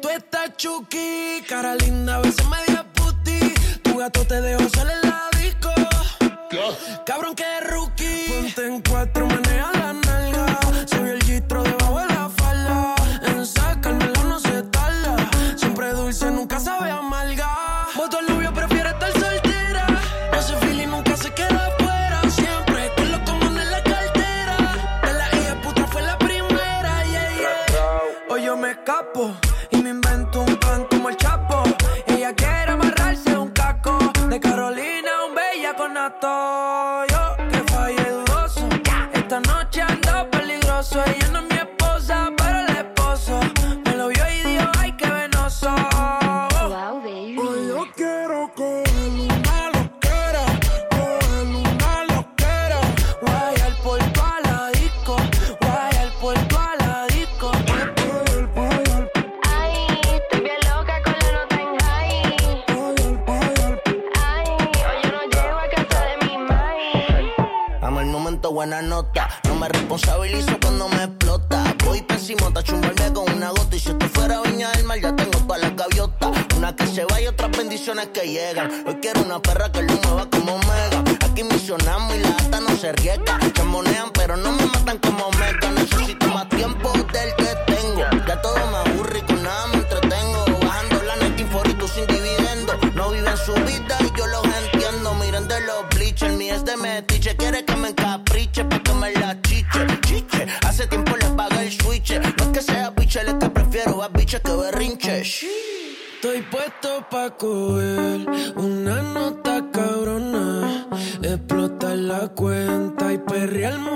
Tú 0.00 0.08
estás 0.08 0.56
chuki, 0.56 1.42
cara 1.46 1.74
linda, 1.74 2.16
a 2.16 2.20
veces 2.22 2.46
media 2.48 2.84
puti. 2.94 3.54
Tu 3.82 3.98
gato 3.98 4.24
te 4.26 4.40
dejó 4.40 4.68
solo 4.70 4.90
en 4.90 5.10
la 5.10 5.28
disco. 5.38 5.70
Cabrón 7.04 7.34
que 7.34 7.60
rookie. 7.68 8.28
Ponte 8.28 8.66
en 8.66 8.82
cuatro, 8.82 9.26
menea 9.26 9.85
responsabilizo 69.96 70.58
cuando 70.60 70.88
me 70.90 71.04
explota. 71.04 71.74
Voy 71.84 72.02
pésimo, 72.02 72.52
tacho 72.52 72.74
un 72.74 72.82
balde 72.82 73.12
con 73.14 73.32
una 73.32 73.50
gota. 73.50 73.76
Y 73.76 73.80
si 73.80 73.90
esto 73.90 74.06
fuera 74.10 74.42
viña 74.42 74.70
del 74.72 74.84
mar, 74.84 75.00
ya 75.00 75.16
tengo 75.16 75.38
todas 75.38 75.62
las 75.62 75.74
gaviotas. 75.74 76.32
Una 76.56 76.76
que 76.76 76.86
se 76.86 77.04
va 77.06 77.20
y 77.20 77.26
otras 77.26 77.50
bendiciones 77.56 78.08
que 78.08 78.28
llegan. 78.28 78.84
Hoy 78.86 78.96
quiero 79.00 79.22
una 79.22 79.40
perra 79.40 79.72
que 79.72 79.82
lo 79.82 79.94
mueva 79.94 80.28
como 80.28 80.58
mega. 80.58 81.02
Aquí 81.24 81.44
misionamos 81.44 82.14
y 82.14 82.20
la 82.20 82.30
ata 82.30 82.60
no 82.60 82.76
se 82.76 82.92
riega. 82.92 83.38
Se 83.40 83.62
pero 84.12 84.36
no 84.36 84.52
me 84.52 84.65
pa' 107.16 107.30
una 108.56 109.00
nota 109.16 109.64
cabrona, 109.72 110.86
explotar 111.22 111.96
la 111.96 112.28
cuenta 112.28 113.12
y 113.12 113.18
perrearme 113.18 113.95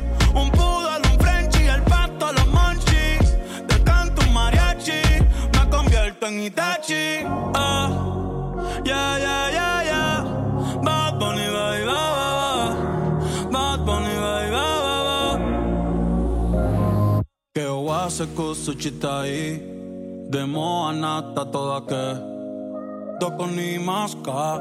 convierto 6.31 6.37
en 6.37 6.39
Itachi 6.39 7.25
Ah, 7.53 7.89
Yeah, 8.85 9.17
yeah, 9.17 9.49
yeah, 9.51 9.83
yeah. 9.83 10.81
Bad 10.83 11.19
Bunny, 11.19 11.45
baby, 11.45 11.85
ba, 11.85 12.03
ba, 12.15 12.27
ba. 12.39 12.49
Bad 13.51 13.85
Bunny, 13.85 14.15
baby, 14.15 14.51
ba, 14.51 14.65
ba, 14.85 14.97
ba. 15.07 15.19
Que 17.55 17.65
wase 17.67 18.25
kusuchitai 18.35 19.61
Demo 20.29 20.87
anata 20.87 21.45
toda 21.51 21.81
que. 21.81 22.05
Doko 23.19 23.45
ni 23.47 23.77
maska 23.77 24.59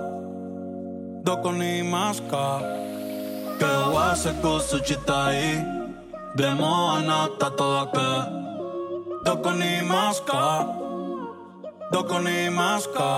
Doko 1.24 1.52
ni 1.52 1.82
maska 1.82 2.60
Que 3.58 3.70
wase 3.94 4.32
kusuchitai 4.42 5.64
Demo 6.36 6.90
anata 6.90 7.50
toda 7.56 7.86
que. 7.94 8.10
Doko 9.24 9.50
ni 9.52 9.80
maska 9.88 10.79
Doko 11.92 12.18
ni 12.22 12.50
maska 12.50 13.10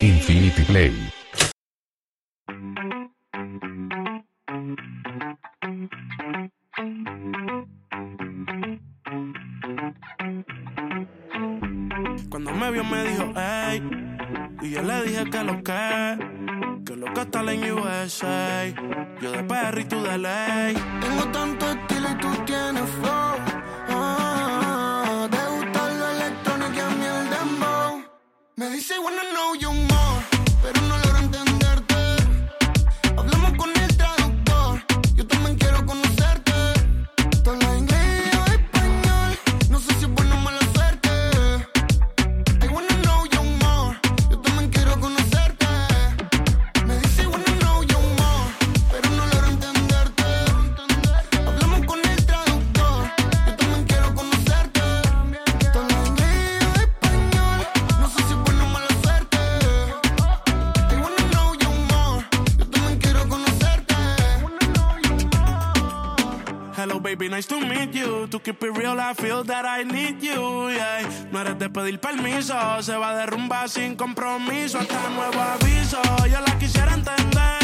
Infinity 0.00 0.64
Play. 0.64 1.19
Yo 18.18 19.30
de 19.30 19.44
perro 19.44 19.80
y 19.80 19.84
tú 19.84 20.02
de 20.02 20.18
ley. 20.18 20.74
Tengo 21.00 21.24
tanto 21.30 21.70
estilo 21.70 22.08
y 22.10 22.14
tú 22.16 22.28
tienes 22.44 22.90
flow. 23.00 23.36
Ah, 23.88 25.28
te 25.30 25.46
gusta 25.54 25.88
lo 25.90 26.10
electrónico 26.10 26.74
y 26.74 26.80
a 26.80 26.90
mí 26.90 27.04
el 27.04 27.30
dembow. 27.30 28.04
Me 28.56 28.70
dice, 28.70 28.98
wanna 28.98 29.22
know 29.32 29.54
you 29.54 29.89
feel 69.20 69.44
that 69.44 69.64
I 69.66 69.84
need 69.84 70.22
you. 70.22 70.70
Yeah. 70.70 71.08
No 71.30 71.40
eres 71.40 71.58
de 71.58 71.68
pedir 71.68 71.98
permiso, 72.00 72.54
se 72.82 72.96
va 72.96 73.10
a 73.10 73.16
derrumbar 73.16 73.68
sin 73.68 73.94
compromiso. 73.94 74.78
Hasta 74.78 75.10
nuevo 75.10 75.40
aviso, 75.40 76.00
yo 76.26 76.40
la 76.40 76.58
quisiera 76.58 76.94
entender. 76.94 77.58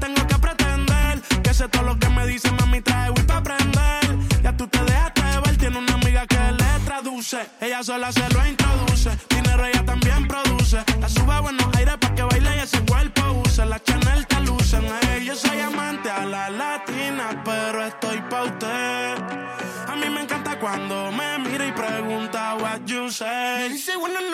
Tengo 0.00 0.26
que 0.26 0.38
pretender 0.38 1.20
que 1.42 1.52
sé 1.52 1.68
todo 1.68 1.82
lo 1.82 1.98
que 1.98 2.08
me 2.08 2.26
dice, 2.26 2.50
mami, 2.52 2.80
trae 2.80 3.10
Wii 3.10 3.26
pa' 3.26 3.36
aprender. 3.36 4.02
Ya 4.42 4.56
tú 4.56 4.66
te 4.66 4.82
dejaste 4.82 5.22
ver, 5.44 5.56
tiene 5.58 5.78
una 5.78 5.94
amiga 5.94 6.26
que 6.26 6.38
le 6.52 6.84
traduce. 6.84 7.38
Ella 7.60 7.82
sola 7.82 8.10
se 8.10 8.26
lo 8.30 8.46
introduce. 8.46 8.93
Wanna 24.04 24.20
know 24.30 24.33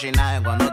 Yeah. 0.00 0.12
Yeah. 0.12 0.40
Vamos 0.40 0.60
a 0.60 0.64
hacer 0.64 0.67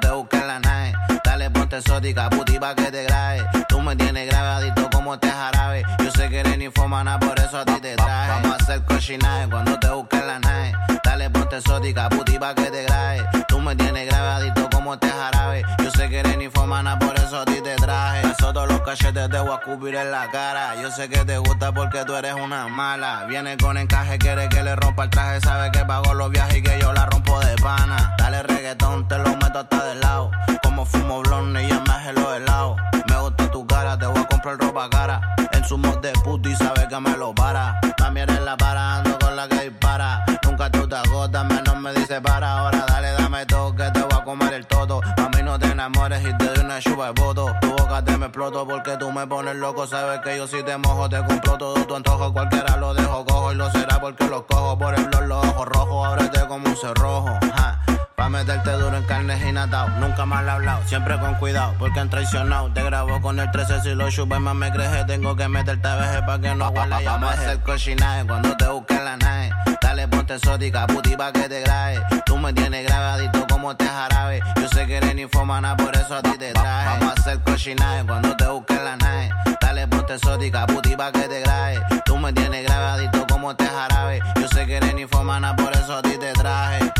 porque 21.74 22.04
tú 22.06 22.16
eres 22.16 22.34
una 22.34 22.68
mala. 22.68 23.26
Viene 23.28 23.58
con 23.58 23.78
encaje, 23.78 24.18
quiere 24.18 24.50
que 24.50 24.62
le 24.64 24.76
rompa 24.76 25.06
el 25.06 25.10
traje. 25.10 25.42
Sabe 25.42 25.72
que 25.72 25.80
pago 25.86 26.14
los 26.14 26.30
viajes 26.30 26.58
y 26.58 26.62
que 26.62 26.80
yo 26.80 26.94
la 26.94 27.06
rompo 27.06 27.40
de 27.40 27.56
pana. 27.56 28.16
Dale 28.18 28.44
reggaetón, 28.44 29.08
te 29.08 29.18
lo 29.18 29.30
meto 29.38 29.60
hasta 29.60 29.86
de 29.86 29.96
lado. 29.96 30.32
Como 30.64 30.86
fumo 30.86 31.22
blonde 31.22 31.64
y 31.64 31.70
ya 31.70 31.80
me 31.80 31.94
hace 31.94 32.14
los 32.14 32.36
helados. 32.36 32.78
Me 33.08 33.20
gusta 33.20 33.50
tu 33.52 33.66
cara, 33.66 33.98
te 33.98 34.06
voy 34.06 34.22
a 34.22 34.26
comprar 34.26 34.58
ropa 34.58 34.90
cara. 34.90 35.36
En 35.52 35.64
su 35.64 35.78
mod 35.78 35.98
de 36.00 36.12
puto 36.24 36.50
y 36.50 36.56
sabe 36.56 36.88
que 36.88 37.00
me 37.00 37.16
lo 37.18 37.34
para. 37.34 37.80
También 37.98 38.30
en 38.30 38.46
la 38.46 38.58
para, 38.58 38.98
ando 38.98 39.18
con 39.18 39.36
la 39.36 39.48
que 39.48 39.70
dispara. 39.70 40.26
Nunca 40.44 40.70
tú 40.70 40.88
te 40.88 40.96
agotas, 40.96 41.46
menos 41.46 41.78
me 41.78 41.94
dice 41.94 42.22
para. 42.22 42.60
Ahora 42.60 42.86
dale, 42.88 43.12
dame 43.14 43.46
todo, 43.46 43.76
que 43.76 43.90
te 43.92 44.02
voy 44.02 44.20
a 44.20 44.24
comer 44.24 44.54
el 44.54 44.68
todo. 44.68 45.02
A 45.04 45.30
mí 45.30 45.42
no 45.44 45.58
te 45.58 45.68
enamores 45.68 46.22
y 46.22 46.34
te 46.38 46.46
doy 46.46 46.66
una 46.66 46.80
chupa 46.80 47.08
de 47.08 47.22
voto. 47.22 47.65
Tu 47.96 48.02
boca 48.02 48.12
te 48.12 48.18
me 48.18 48.26
exploto 48.26 48.68
porque 48.68 48.98
tú 48.98 49.10
me 49.10 49.26
pones 49.26 49.56
loco. 49.56 49.88
Sabes 49.88 50.20
que 50.20 50.36
yo 50.36 50.48
si 50.48 50.62
te 50.64 50.78
mojo, 50.78 51.08
te 51.08 51.24
compro 51.24 51.58
todo 51.58 51.76
tu 51.86 51.96
antojo. 51.96 52.34
Cualquiera 52.34 52.76
lo 52.76 52.94
dejo 52.94 53.26
cojo 53.26 53.54
y 53.54 53.56
lo 53.56 53.72
será 53.72 54.02
porque 54.02 54.26
lo 54.28 54.46
cojo. 54.46 54.78
Por 54.78 54.96
el 54.96 55.06
blog, 55.06 55.24
los 55.24 55.46
ojos 55.46 55.68
rojos, 55.68 56.08
ábrete 56.08 56.46
como 56.48 56.68
un 56.68 56.76
cerrojo. 56.76 57.40
Ja. 57.56 57.80
Pa' 58.16 58.28
meterte 58.28 58.72
duro 58.72 58.98
en 58.98 59.04
carnes 59.04 59.42
y 59.46 59.52
natao. 59.54 59.88
Nunca 60.00 60.26
mal 60.26 60.50
hablado, 60.50 60.82
siempre 60.86 61.18
con 61.20 61.36
cuidado, 61.36 61.74
porque 61.80 62.00
han 62.02 62.10
traicionado. 62.10 62.70
Te 62.74 62.84
grabo 62.84 63.22
con 63.22 63.40
el 63.40 63.50
13 63.52 63.82
si 63.82 63.96
lo 63.96 64.10
chupas 64.10 64.42
más 64.42 64.56
me 64.56 64.72
crees. 64.72 65.06
Tengo 65.06 65.36
que 65.38 65.48
meterte 65.48 65.88
a 65.88 65.96
veces 65.96 66.22
pa' 66.24 66.40
que 66.40 66.54
no 66.54 66.70
huela 66.70 67.02
ya 67.02 67.16
a 67.16 67.30
hacer 67.30 67.62
cochinaje 67.62 68.26
cuando 68.28 68.58
te 68.58 68.68
busques 68.68 69.04
la 69.04 69.16
nave. 69.16 69.75
Dale, 69.96 70.10
ponte 70.10 70.34
exótica, 70.34 70.86
puti 70.88 71.16
pa' 71.16 71.32
que 71.32 71.48
te 71.48 71.62
grabe. 71.62 72.04
Tú 72.26 72.38
me 72.38 72.52
tienes 72.52 72.86
grabadito 72.86 73.48
como 73.48 73.72
este 73.72 73.86
jarabe. 73.86 74.42
Yo 74.60 74.68
sé 74.68 74.86
que 74.86 74.98
eres 74.98 75.18
infomana, 75.18 75.78
por 75.78 75.96
eso 75.96 76.16
a 76.16 76.22
ti 76.22 76.38
te 76.38 76.52
traje. 76.52 77.00
Vamos 77.00 77.18
a 77.18 77.22
hacer 77.22 77.42
cochinaje 77.44 78.04
cuando 78.06 78.36
te 78.36 78.46
busques 78.46 78.84
la 78.84 78.98
nave. 78.98 79.30
Dale, 79.62 79.88
ponte 79.88 80.16
exótica, 80.16 80.68
puti 80.68 80.98
pa' 80.98 81.14
que 81.14 81.22
te 81.22 81.40
grabe. 81.40 81.80
Tú 82.04 82.18
me 82.18 82.34
tienes 82.34 82.66
grabadito 82.66 83.26
como 83.26 83.52
este 83.52 83.68
jarabe. 83.68 84.20
Yo 84.36 84.50
sé 84.50 84.66
que 84.66 84.76
eres 84.76 85.00
infomana, 85.00 85.56
por 85.56 85.72
eso 85.72 85.96
a 85.96 86.02
ti 86.02 86.18
te 86.20 86.34
traje. 86.34 86.92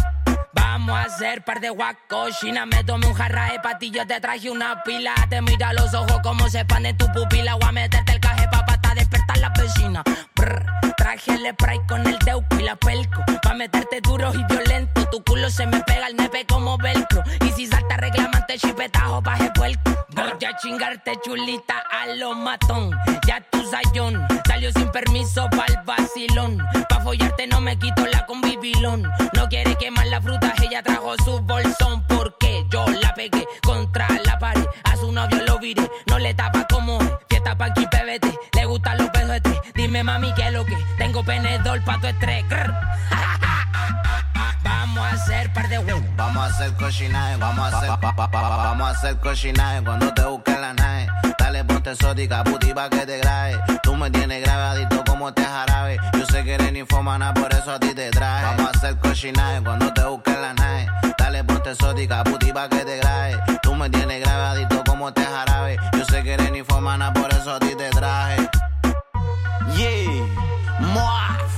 Vamos 0.54 0.98
a 0.98 1.02
hacer 1.02 1.44
par 1.44 1.60
de 1.60 1.72
guacochina. 1.72 2.66
Me 2.66 2.82
tomé 2.86 3.08
un 3.08 3.14
jarra 3.14 3.52
de 3.52 3.60
patillo, 3.60 4.08
te 4.08 4.22
traje 4.22 4.50
una 4.50 4.84
pila. 4.84 5.14
Te 5.30 5.42
mira 5.42 5.70
a 5.70 5.74
los 5.74 5.94
ojos 5.94 6.22
como 6.24 6.48
se 6.48 6.60
expande 6.62 6.94
tu 6.94 7.12
pupila. 7.12 7.56
Voy 7.56 7.68
a 7.68 7.72
meterte 7.74 8.14
el 8.14 8.22
caje 8.22 8.48
la 9.38 9.50
vecina. 9.50 10.04
Brr, 10.36 10.66
traje 10.98 11.34
el 11.34 11.52
spray 11.54 11.80
con 11.88 12.06
el 12.08 12.18
teuco 12.20 12.56
y 12.60 12.64
la 12.64 12.76
pelco. 12.76 13.24
Pa' 13.42 13.54
meterte 13.54 14.02
duro 14.02 14.32
y 14.34 14.44
violento. 14.46 15.08
Tu 15.10 15.24
culo 15.24 15.50
se 15.50 15.66
me 15.68 15.80
pega 15.82 16.08
al 16.08 16.16
nepe 16.16 16.46
como 16.46 16.78
velcro. 16.78 17.24
Y 17.46 17.52
si 17.52 17.68
salta 17.68 17.98
reclamante, 17.98 18.58
chipetajo, 18.58 19.22
baje 19.22 19.52
puerco. 19.52 19.92
Voy 20.10 20.46
a 20.46 20.58
chingarte 20.58 21.20
chulita 21.24 21.84
a 21.92 22.08
lo 22.16 22.34
matón. 22.34 22.92
Ya 23.28 23.42
tu 23.52 23.64
sayón 23.70 24.26
salió 24.48 24.72
sin 24.72 24.90
permiso 24.92 25.48
pa'l 25.50 25.80
vacilón. 25.86 26.58
Pa' 26.90 27.02
follarte 27.02 27.48
no 27.48 27.62
me 27.62 27.78
quito 27.78 28.06
la 28.08 28.26
convivilón. 28.26 29.04
No 29.34 29.48
quiere 29.50 29.76
quemar 29.76 30.08
la 30.08 30.22
fruta, 30.22 30.54
ella 30.62 30.82
trajo 30.84 31.16
su 31.24 31.40
bolsón. 31.42 32.04
Porque 32.08 32.66
yo 32.70 32.86
la 32.88 33.14
pegué 33.14 33.46
contra 33.64 34.08
la 34.26 34.38
pared. 34.40 34.66
A 34.84 34.96
su 34.98 35.12
novio 35.12 35.44
lo 35.46 35.60
viré, 35.60 35.90
no 36.08 36.20
le 36.20 36.34
tapa 36.34 36.66
como 36.70 37.00
es. 37.02 37.12
Fiesta 37.30 37.58
pa' 37.58 37.66
aquí, 37.66 37.86
pebete, 37.88 38.38
le 38.54 38.66
gustan 38.66 38.98
los. 38.98 39.15
Dime 39.86 40.04
mami, 40.04 40.34
¿qué 40.34 40.48
es 40.48 40.52
lo 40.52 40.66
que? 40.66 40.76
Tengo 40.98 41.24
penedor 41.24 41.80
pa' 41.84 42.00
tu 42.00 42.08
estrés. 42.08 42.44
Vamos 44.64 45.06
a 45.06 45.12
hacer 45.12 45.54
par 45.54 45.70
de 45.70 45.78
huevos. 45.78 46.04
Vamos 46.16 46.44
a 46.44 46.46
hacer 46.48 46.74
cochinaje, 46.74 47.38
vamos 47.38 47.72
a 47.72 47.78
hacer, 47.78 47.90
pa, 48.00 48.16
cuando 49.84 50.12
te 50.12 50.24
busques 50.24 50.60
la 50.60 50.74
nave. 50.74 51.08
Dale, 51.38 51.64
ponte 51.66 51.92
exótica, 51.92 52.44
puti 52.44 52.74
pa' 52.74 52.90
que 52.90 53.06
te 53.06 53.20
grabe. 53.20 53.60
Tú 53.84 53.96
me 53.96 54.10
tienes 54.10 54.42
grabadito 54.42 55.04
como 55.04 55.30
este 55.30 55.44
jarabe. 55.44 56.00
Yo 56.14 56.26
sé 56.26 56.44
que 56.44 56.56
eres 56.56 56.76
infomana, 56.76 57.32
por 57.36 57.54
eso 57.54 57.74
a 57.74 57.80
ti 57.80 57.94
te 57.94 58.10
traje. 58.10 58.44
Vamos 58.44 58.66
a 58.66 58.78
hacer 58.78 58.98
cochinaje 58.98 59.62
cuando 59.62 59.94
te 59.94 60.04
busques 60.04 60.40
la 60.40 60.54
nave. 60.56 60.88
Dale, 61.16 61.44
ponte 61.44 61.70
exótica, 61.70 62.24
puti 62.24 62.52
pa' 62.52 62.68
que 62.70 62.84
te 62.84 62.98
grabe. 62.98 63.38
Tú 63.62 63.76
me 63.76 63.88
tienes 63.92 64.20
grabadito 64.20 64.84
como 64.84 65.10
este 65.10 65.24
jarabe. 65.24 65.78
Yo 65.94 66.06
sé 66.06 66.24
que 66.24 66.34
eres 66.34 66.56
infomana, 66.56 67.14
por 67.14 67.32
eso 67.32 67.54
a 67.54 67.60
ti 67.60 67.76
te 67.78 67.92
traje. 67.92 68.35
Yeah, 69.76 70.08
Moaf. 70.80 71.52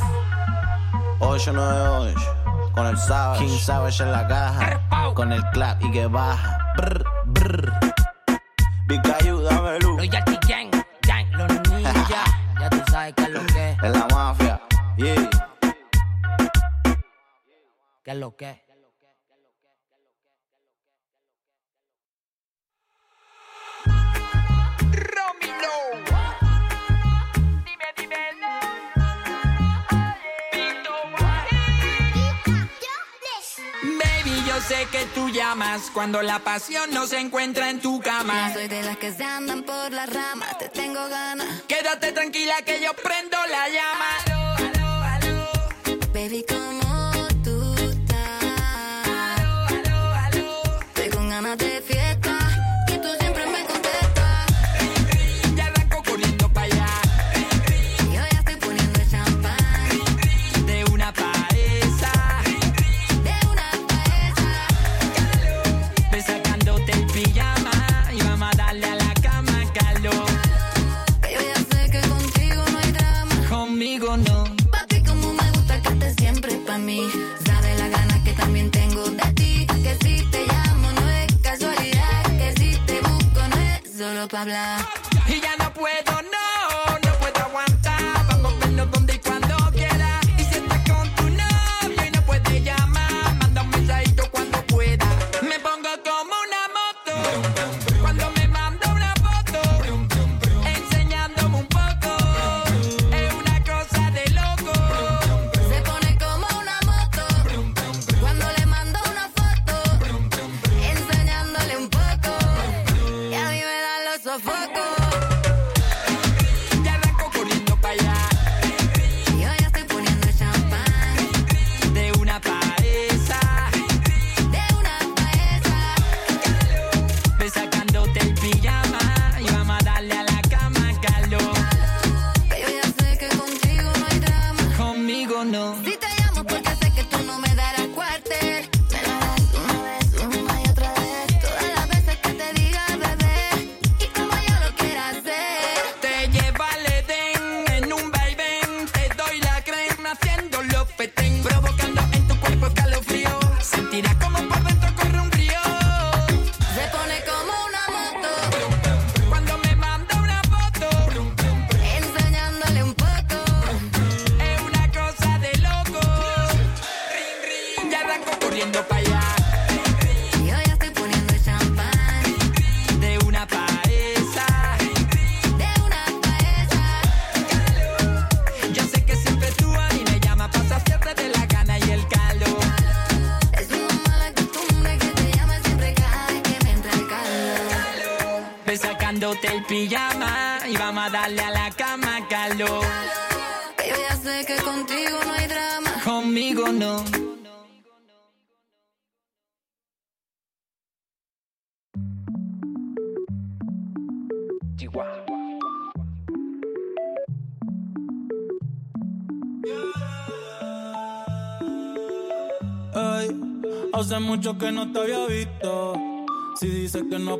898 1.19 2.71
con 2.73 2.87
el 2.87 2.97
Savage, 2.97 3.45
King 3.45 3.57
Savage 3.59 4.03
en 4.03 4.11
la 4.11 4.27
caja, 4.27 5.13
con 5.13 5.31
el 5.31 5.43
clap 5.51 5.83
y 5.83 5.91
que 5.91 6.07
baja. 6.07 6.73
Brr, 6.75 7.05
brr. 7.25 7.73
Big 8.87 9.01
dame 9.03 9.79
luz. 9.81 9.97
Los 9.97 10.09
Yati 10.09 10.37
Gang, 10.47 10.71
Gang, 11.01 11.27
los 11.33 11.69
ninjas. 11.69 12.07
ya 12.59 12.69
tú 12.69 12.77
sabes 12.89 13.13
qué 13.15 13.23
es 13.23 13.29
lo 13.29 13.45
que 13.45 13.71
es. 13.71 13.83
En 13.83 13.91
la 13.91 14.07
mafia, 14.07 14.61
yeah. 14.97 15.29
¿Qué 18.03 18.11
es 18.11 18.17
lo 18.17 18.35
que 18.35 18.49
es? 18.49 18.66
Yo 34.69 34.75
sé 34.75 34.85
que 34.91 35.05
tú 35.15 35.29
llamas 35.29 35.89
cuando 35.93 36.21
la 36.21 36.39
pasión 36.39 36.89
no 36.91 37.07
se 37.07 37.19
encuentra 37.19 37.69
en 37.69 37.79
tu 37.79 38.01
cama. 38.01 38.49
No 38.49 38.53
soy 38.53 38.67
de 38.67 38.83
las 38.83 38.97
que 38.97 39.13
se 39.13 39.23
andan 39.23 39.63
por 39.63 39.93
las 39.93 40.11
ramas, 40.11 40.57
te 40.57 40.67
tengo 40.67 41.07
ganas. 41.07 41.61
Quédate 41.67 42.11
tranquila 42.11 42.55
que 42.65 42.81
yo 42.81 42.93
prendo 42.95 43.37
la 43.49 43.69
llama. 43.69 44.09
Baby, 46.13 46.45
como 46.49 46.76
pa' 84.27 84.41
hablar. 84.41 84.85
Y 85.27 85.41
ya 85.41 85.55
no 85.57 85.71
puedo, 85.73 86.06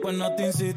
pues 0.08 0.18
no 0.18 0.34
te 0.36 0.46
insisto. 0.46 0.77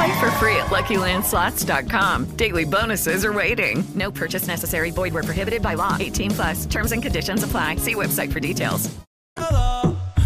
Play 0.00 0.18
for 0.18 0.30
free 0.40 0.56
at 0.56 0.70
LuckyLandSlots.com. 0.70 2.24
Daily 2.36 2.64
bonuses 2.64 3.22
are 3.22 3.34
waiting. 3.34 3.84
No 3.94 4.10
purchase 4.10 4.46
necessary. 4.46 4.90
Void 4.90 5.12
where 5.12 5.22
prohibited 5.22 5.60
by 5.60 5.74
law. 5.74 5.94
18 6.00 6.30
plus. 6.30 6.64
Terms 6.64 6.92
and 6.92 7.02
conditions 7.02 7.42
apply. 7.42 7.76
See 7.76 7.94
website 7.94 8.32
for 8.32 8.40
details. 8.40 8.88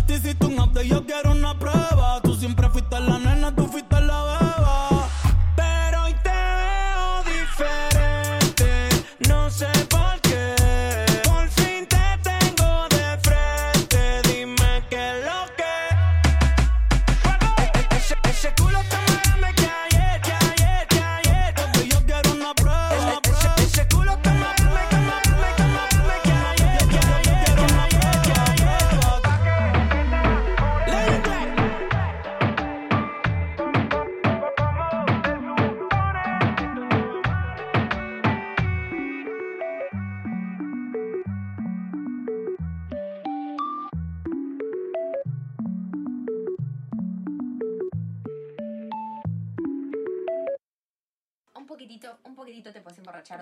Te 0.06 0.14
hiciste 0.14 0.44
un 0.44 0.58
update, 0.60 0.86
yo 0.86 1.02
quiero 1.04 1.32
una 1.32 1.58
prueba. 1.58 2.20
Tú 2.22 2.36
siempre 2.36 2.68
fuiste 2.68 3.00
la 3.00 3.18
nena, 3.18 3.52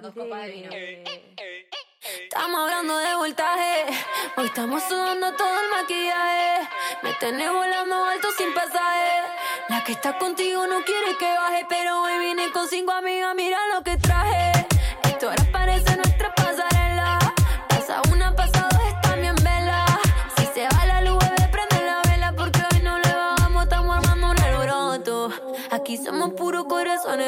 Dos 0.02 0.14
copas 0.14 0.42
de 0.42 0.50
vino. 0.50 0.68
Estamos 2.24 2.60
hablando 2.60 2.98
de 2.98 3.14
voltaje. 3.14 3.84
Hoy 4.36 4.46
estamos 4.46 4.82
sudando 4.82 5.32
todo 5.36 5.60
el 5.60 5.70
maquillaje. 5.70 6.68
Me 7.04 7.12
tenés 7.20 7.52
volando 7.52 8.04
alto 8.06 8.26
sin 8.36 8.52
pasaje. 8.52 9.10
La 9.68 9.84
que 9.84 9.92
está 9.92 10.18
contigo 10.18 10.66
no 10.66 10.82
quiere 10.82 11.16
que 11.16 11.32
baje. 11.32 11.66
Pero 11.68 12.02
hoy 12.02 12.18
vine 12.18 12.50
con 12.50 12.66
cinco 12.66 12.90
amigas. 12.90 13.32
Mira 13.36 13.58
lo 13.72 13.84
que 13.84 13.96
traje. 13.96 14.66
Esto 15.04 15.28
ahora 15.28 15.46
parece 15.52 15.94
nuestra 15.94 16.11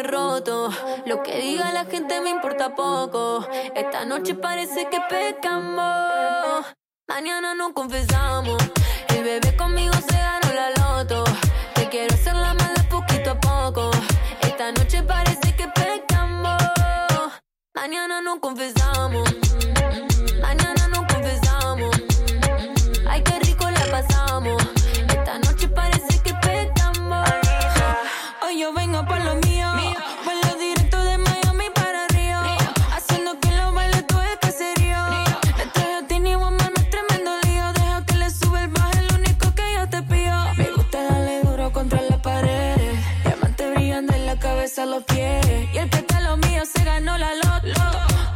Lo 0.07 1.23
que 1.23 1.39
diga 1.39 1.73
la 1.73 1.87
gente 1.87 2.21
me 2.21 2.29
importa 2.29 2.75
poco. 2.75 3.47
Esta 3.75 4.05
noche 4.05 4.35
parece 4.35 4.87
que 4.91 5.01
pecamos. 5.09 6.67
Mañana 7.09 7.55
no 7.55 7.73
confesamos. 7.73 8.63
El 9.09 9.25
bebé 9.25 9.57
conmigo 9.57 9.95
se 9.95 10.17
ganó 10.17 10.53
la 10.55 10.71
loto. 10.71 11.25
Te 11.75 11.89
quiero 11.89 12.15
hacer 12.15 12.35
la 12.35 12.53
mala 12.53 12.87
poquito 12.91 13.31
a 13.31 13.41
poco. 13.41 13.91
Esta 14.43 14.73
noche 14.73 15.03
parece 15.03 15.57
que 15.57 15.69
pecamos. 15.69 16.63
Mañana 17.75 18.21
no 18.21 18.39
confesamos. 18.41 19.27
Mañana 20.43 20.84
Y 44.77 45.79
el 45.79 45.89
que 45.89 45.99
está 45.99 46.21
lo 46.21 46.37
mío 46.37 46.65
se 46.65 46.83
ganó 46.83 47.17
la 47.17 47.33
loto. 47.37 47.81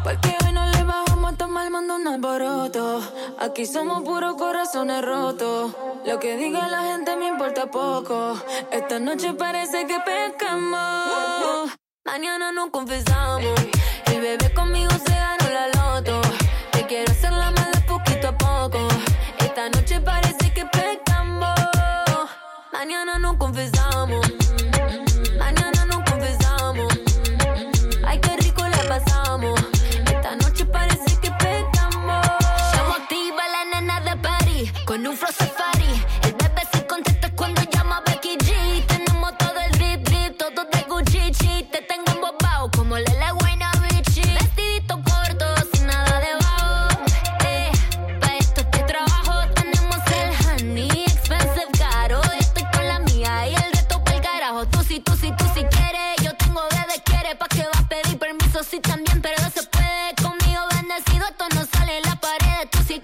Porque 0.05 0.37
hoy 0.45 0.53
no 0.53 0.67
le 0.67 0.85
bajamos 0.85 1.33
a 1.33 1.37
tomar 1.37 1.69
mando 1.69 1.97
un 1.97 2.07
alboroto. 2.07 3.03
Aquí 3.41 3.67
somos 3.67 4.05
puros 4.05 4.37
corazones 4.37 5.05
rotos. 5.05 5.75
Lo 6.07 6.21
que 6.21 6.37
diga 6.37 6.69
la 6.69 6.83
gente 6.93 7.17
me 7.17 7.27
importa 7.27 7.69
poco. 7.69 8.37
Esta 8.71 9.01
noche 9.01 9.33
parece 9.35 9.85
que 9.89 9.99
pecamos. 9.99 11.73
Mañana 12.05 12.53
no 12.53 12.71
confesamos. 12.71 13.59
El 14.07 14.21
bebé 14.21 14.55
conmigo 14.55 14.93
se 14.93 15.11
ganó 15.11 15.51
la 15.53 15.67
loto. 15.67 16.21
Te 16.71 16.87
quiero 16.87 17.11
hacer 17.11 17.33
la 17.33 17.51
mala 17.51 17.85
poquito 17.89 18.29
a 18.29 18.39
poco. 18.39 18.87
Esta 19.41 19.69
noche 19.71 20.01
parece 20.01 20.53
que 20.55 20.65
pecamos. 20.67 21.59
Mañana 22.73 23.19
no 23.19 23.37
confesamos. 23.37 24.28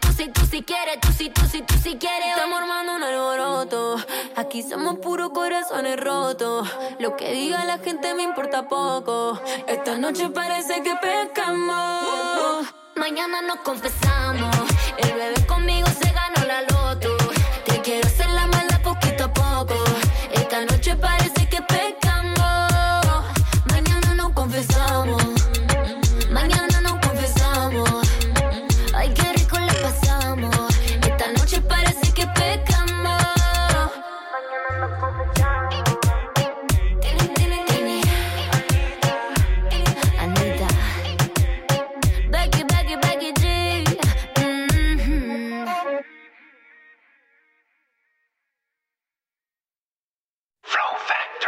Tú 0.01 0.09
sí, 0.17 0.29
tú 0.29 0.41
sí 0.51 0.63
quieres. 0.63 1.01
Tú 1.01 1.09
sí, 1.13 1.31
tú 1.31 1.43
sí, 1.51 1.63
tú 1.63 1.75
sí 1.83 1.97
quieres. 1.99 2.29
Estamos 2.29 2.61
armando 2.61 2.97
un 2.97 3.03
alboroto. 3.03 3.97
Aquí 4.37 4.63
somos 4.63 4.99
puros 4.99 5.31
corazones 5.31 5.99
rotos. 6.01 6.69
Lo 6.99 7.17
que 7.17 7.33
diga 7.33 7.65
la 7.65 7.79
gente 7.79 8.15
me 8.15 8.23
importa 8.23 8.69
poco. 8.69 9.41
Esta 9.67 9.97
noche 9.97 10.29
parece 10.31 10.83
que 10.83 10.95
pecamos. 10.97 12.67
Mañana 12.97 13.43
nos 13.43 13.57
confesamos. 13.57 14.57
El 14.99 15.13
bebé 15.15 15.47
conmigo 15.47 15.87
se 15.89 16.14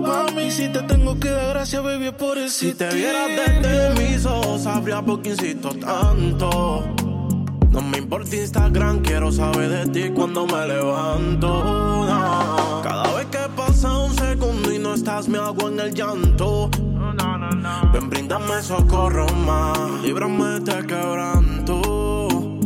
mami. 0.00 0.50
Si 0.50 0.68
te 0.68 0.82
tengo 0.82 1.18
que 1.18 1.30
dar 1.30 1.50
gracias, 1.50 1.82
baby, 1.82 2.06
es 2.06 2.12
por 2.12 2.38
eso. 2.38 2.58
Si 2.58 2.74
te 2.74 2.88
vieras 2.94 3.28
desde 3.28 4.00
mis 4.00 4.24
ojos, 4.26 4.62
sabría 4.62 5.02
por 5.02 5.22
qué 5.22 5.30
insisto 5.30 5.70
tanto. 5.70 6.84
No 7.70 7.82
me 7.82 7.98
importa 7.98 8.34
Instagram, 8.34 9.00
quiero 9.00 9.30
saber 9.30 9.68
de 9.70 9.86
ti 9.86 10.10
cuando 10.12 10.46
me 10.46 10.66
levanto. 10.66 11.48
no. 11.48 12.80
Cada 12.82 13.14
vez 13.16 13.26
que 13.26 13.38
pasa 13.56 13.96
un 13.96 14.14
segundo 14.14 14.72
y 14.72 14.78
no 14.78 14.94
estás, 14.94 15.28
me 15.28 15.38
hago 15.38 15.68
en 15.68 15.78
el 15.78 15.94
llanto. 15.94 16.68
Ven, 17.92 18.10
bríndame 18.10 18.62
socorro 18.62 19.26
más, 19.46 19.78
líbrame 20.02 20.60
de 20.60 20.86
quebranto. 20.86 22.09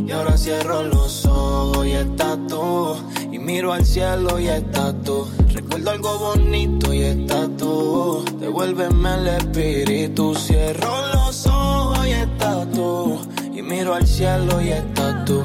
Y 0.07 0.11
ahora 0.11 0.37
cierro 0.37 0.83
los 0.83 1.25
ojos 1.25 1.85
y 1.87 1.93
estás 1.93 2.37
tú. 2.47 2.95
Y 3.31 3.39
miro 3.39 3.73
al 3.73 3.83
cielo 3.83 4.39
y 4.39 4.47
estás 4.47 4.93
tú. 5.03 5.27
Recuerdo 5.51 5.89
algo 5.89 6.19
bonito 6.19 6.93
y 6.93 7.01
estás 7.01 7.49
tú. 7.57 8.23
Devuélveme 8.39 9.15
el 9.15 9.27
espíritu. 9.27 10.35
Cierro 10.35 10.95
los 11.13 11.47
ojos 11.47 12.05
y 12.05 12.11
estás 12.11 12.71
tú. 12.71 13.19
Y 13.51 13.61
miro 13.63 13.95
al 13.95 14.05
cielo 14.05 14.61
y 14.61 14.69
estás 14.69 15.25
tú. 15.25 15.43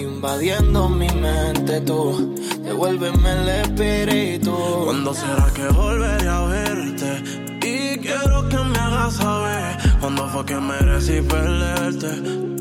Invadiendo 0.00 0.88
mi 0.88 1.08
mente 1.08 1.82
tú. 1.82 2.34
Devuélveme 2.62 3.32
el 3.32 3.48
espíritu. 3.48 4.56
¿Cuándo 4.84 5.12
será 5.12 5.50
que 5.54 5.68
volveré 5.68 6.28
a 6.28 6.40
verte? 6.44 7.22
Y 7.62 7.98
quiero 7.98 8.48
que 8.48 8.56
me 8.56 8.78
hagas 8.78 9.14
saber 9.16 9.76
cuándo 10.00 10.26
fue 10.28 10.46
que 10.46 10.54
merecí 10.56 11.20
perderte. 11.20 12.57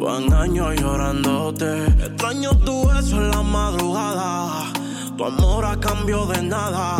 Van 0.00 0.32
años 0.32 0.74
llorándote. 0.80 1.84
Extraño 1.84 2.50
tu 2.64 2.88
beso 2.88 3.16
en 3.16 3.30
la 3.30 3.42
madrugada. 3.42 4.72
Tu 5.16 5.24
amor 5.24 5.66
a 5.66 5.78
cambio 5.78 6.24
de 6.24 6.42
nada. 6.42 6.96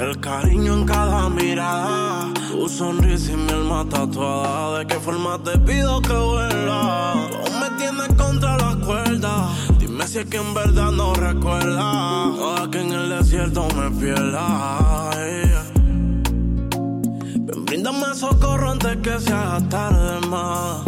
El 0.00 0.18
cariño 0.18 0.74
en 0.74 0.84
cada 0.84 1.28
mirada. 1.28 2.28
Tu 2.50 2.68
sonrisa 2.68 3.32
y 3.32 3.36
mi 3.36 3.52
alma 3.52 3.86
tatuada. 3.88 4.80
¿De 4.80 4.86
qué 4.88 4.96
forma 4.96 5.38
te 5.44 5.56
pido 5.58 6.02
que 6.02 6.12
vuelva? 6.12 7.28
Tú 7.44 7.52
me 7.52 7.70
tienes 7.78 8.08
contra 8.16 8.58
las 8.58 8.76
cuerdas. 8.76 9.50
Dime 9.78 10.08
si 10.08 10.18
es 10.18 10.26
que 10.26 10.38
en 10.38 10.52
verdad 10.52 10.90
no 10.90 11.14
recuerdas. 11.14 12.26
Ojalá 12.36 12.68
que 12.68 12.80
en 12.80 12.92
el 12.92 13.10
desierto 13.10 13.68
me 13.76 13.90
pierda. 13.92 15.10
Ven, 17.46 17.64
bríndame 17.64 18.12
socorro 18.16 18.72
antes 18.72 18.96
que 18.96 19.20
se 19.20 19.32
haga 19.32 19.60
tarde 19.68 20.26
más. 20.26 20.82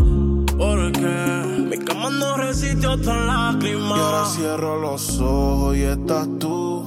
Porque 0.59 1.52
mi 1.83 1.89
cama 1.89 2.11
no 2.11 2.37
resiste 2.37 2.87
otra 2.87 3.17
lágrima. 3.27 3.97
Y 3.97 4.01
ahora 4.01 4.25
cierro 4.27 4.81
los 4.81 5.19
ojos 5.21 5.77
y 5.77 5.83
estás 5.83 6.29
tú. 6.39 6.85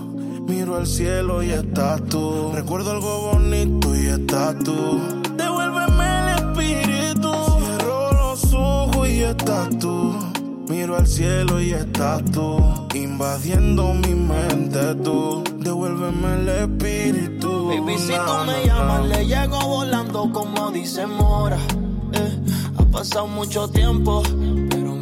Miro 0.48 0.76
al 0.76 0.88
cielo 0.88 1.44
y 1.44 1.52
estás 1.52 2.02
tú. 2.06 2.52
Recuerdo 2.54 2.92
algo 2.92 3.32
bonito 3.34 3.94
y 3.96 4.08
estás 4.08 4.58
tú. 4.60 5.02
Devuélveme 5.36 6.06
el 6.22 6.28
espíritu. 6.40 7.32
Cierro 7.60 8.12
los 8.14 8.54
ojos 8.54 9.10
y 9.10 9.24
estás 9.24 9.78
tú. 9.80 10.14
Miro 10.70 10.96
al 10.96 11.08
cielo 11.08 11.60
y 11.60 11.74
estás 11.74 12.24
tú. 12.32 12.58
Invadiendo 12.94 13.94
mi 13.94 14.16
mente 14.16 14.96
tú. 14.96 15.44
devuélveme 15.60 16.36
el 16.36 16.50
espíritu. 16.50 17.68
Baby, 17.68 17.98
si 17.98 18.14
tú 18.14 18.34
me 18.46 18.66
llamas, 18.66 19.06
le 19.08 19.26
llego 19.26 19.60
volando 19.60 20.32
como 20.32 20.72
dice 20.72 21.06
Mora. 21.06 21.58
Eh, 22.14 22.40
ha 22.78 22.84
pasado 22.86 23.28
mucho 23.28 23.68
tiempo, 23.68 24.24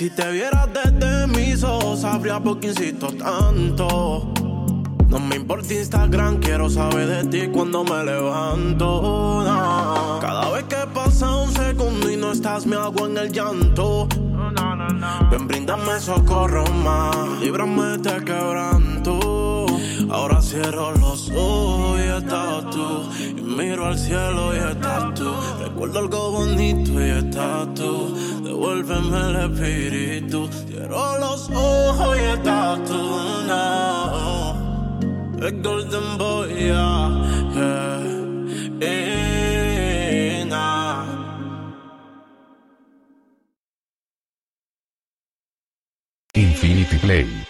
Si 0.00 0.08
te 0.08 0.32
vieras 0.32 0.66
desde 0.72 1.26
mis 1.26 1.62
ojos, 1.62 2.00
sabría 2.00 2.40
por 2.40 2.58
qué 2.58 2.68
insisto 2.68 3.08
tanto. 3.08 4.32
No 5.08 5.18
me 5.18 5.36
importa 5.36 5.74
Instagram, 5.74 6.38
quiero 6.38 6.70
saber 6.70 7.06
de 7.06 7.24
ti 7.26 7.52
cuando 7.52 7.84
me 7.84 8.02
levanto. 8.04 9.42
no. 9.44 10.18
Cada 10.22 10.50
vez 10.52 10.64
que 10.64 10.86
pasa 10.94 11.36
un 11.36 11.52
segundo 11.52 12.10
y 12.10 12.16
no 12.16 12.32
estás, 12.32 12.64
me 12.64 12.76
hago 12.76 13.08
en 13.08 13.18
el 13.18 13.30
llanto. 13.30 14.08
Ven, 15.30 15.46
bríndame 15.46 16.00
socorro 16.00 16.64
más, 16.82 17.38
líbrame 17.38 17.82
de 17.82 17.96
este 17.96 18.24
quebranto. 18.24 19.29
Ahora 20.10 20.42
cierro 20.42 20.92
los 20.92 21.30
ojos 21.30 22.00
y 22.00 22.08
estás 22.18 22.70
tú. 22.70 23.08
Y 23.38 23.42
miro 23.42 23.86
al 23.86 23.98
cielo 23.98 24.54
y 24.54 24.58
estás 24.58 25.14
tú. 25.14 25.32
Recuerdo 25.60 25.98
algo 26.00 26.30
bonito 26.32 26.92
y 27.00 27.10
estás 27.10 27.74
tú. 27.74 28.42
Devuélveme 28.42 29.18
el 29.28 29.36
espíritu. 29.52 30.48
Cierro 30.66 31.18
los 31.18 31.48
ojos 31.50 32.16
y 32.18 32.24
estás 32.24 32.84
tú. 32.84 32.98
No. 33.48 34.70
El 35.40 35.62
Golden 35.62 36.18
Boy, 36.18 36.54
yeah. 36.54 37.50
yeah. 37.54 38.20
Infinity 46.34 46.98
Play. 46.98 47.49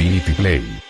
Infinity 0.00 0.32
Play. 0.32 0.89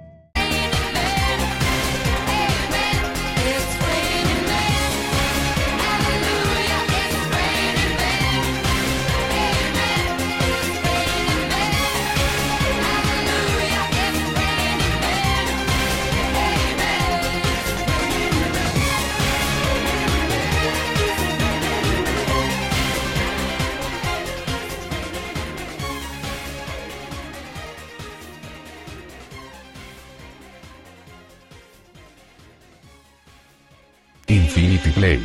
Play. 34.89 35.21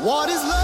What 0.00 0.28
is 0.28 0.42
love? 0.44 0.63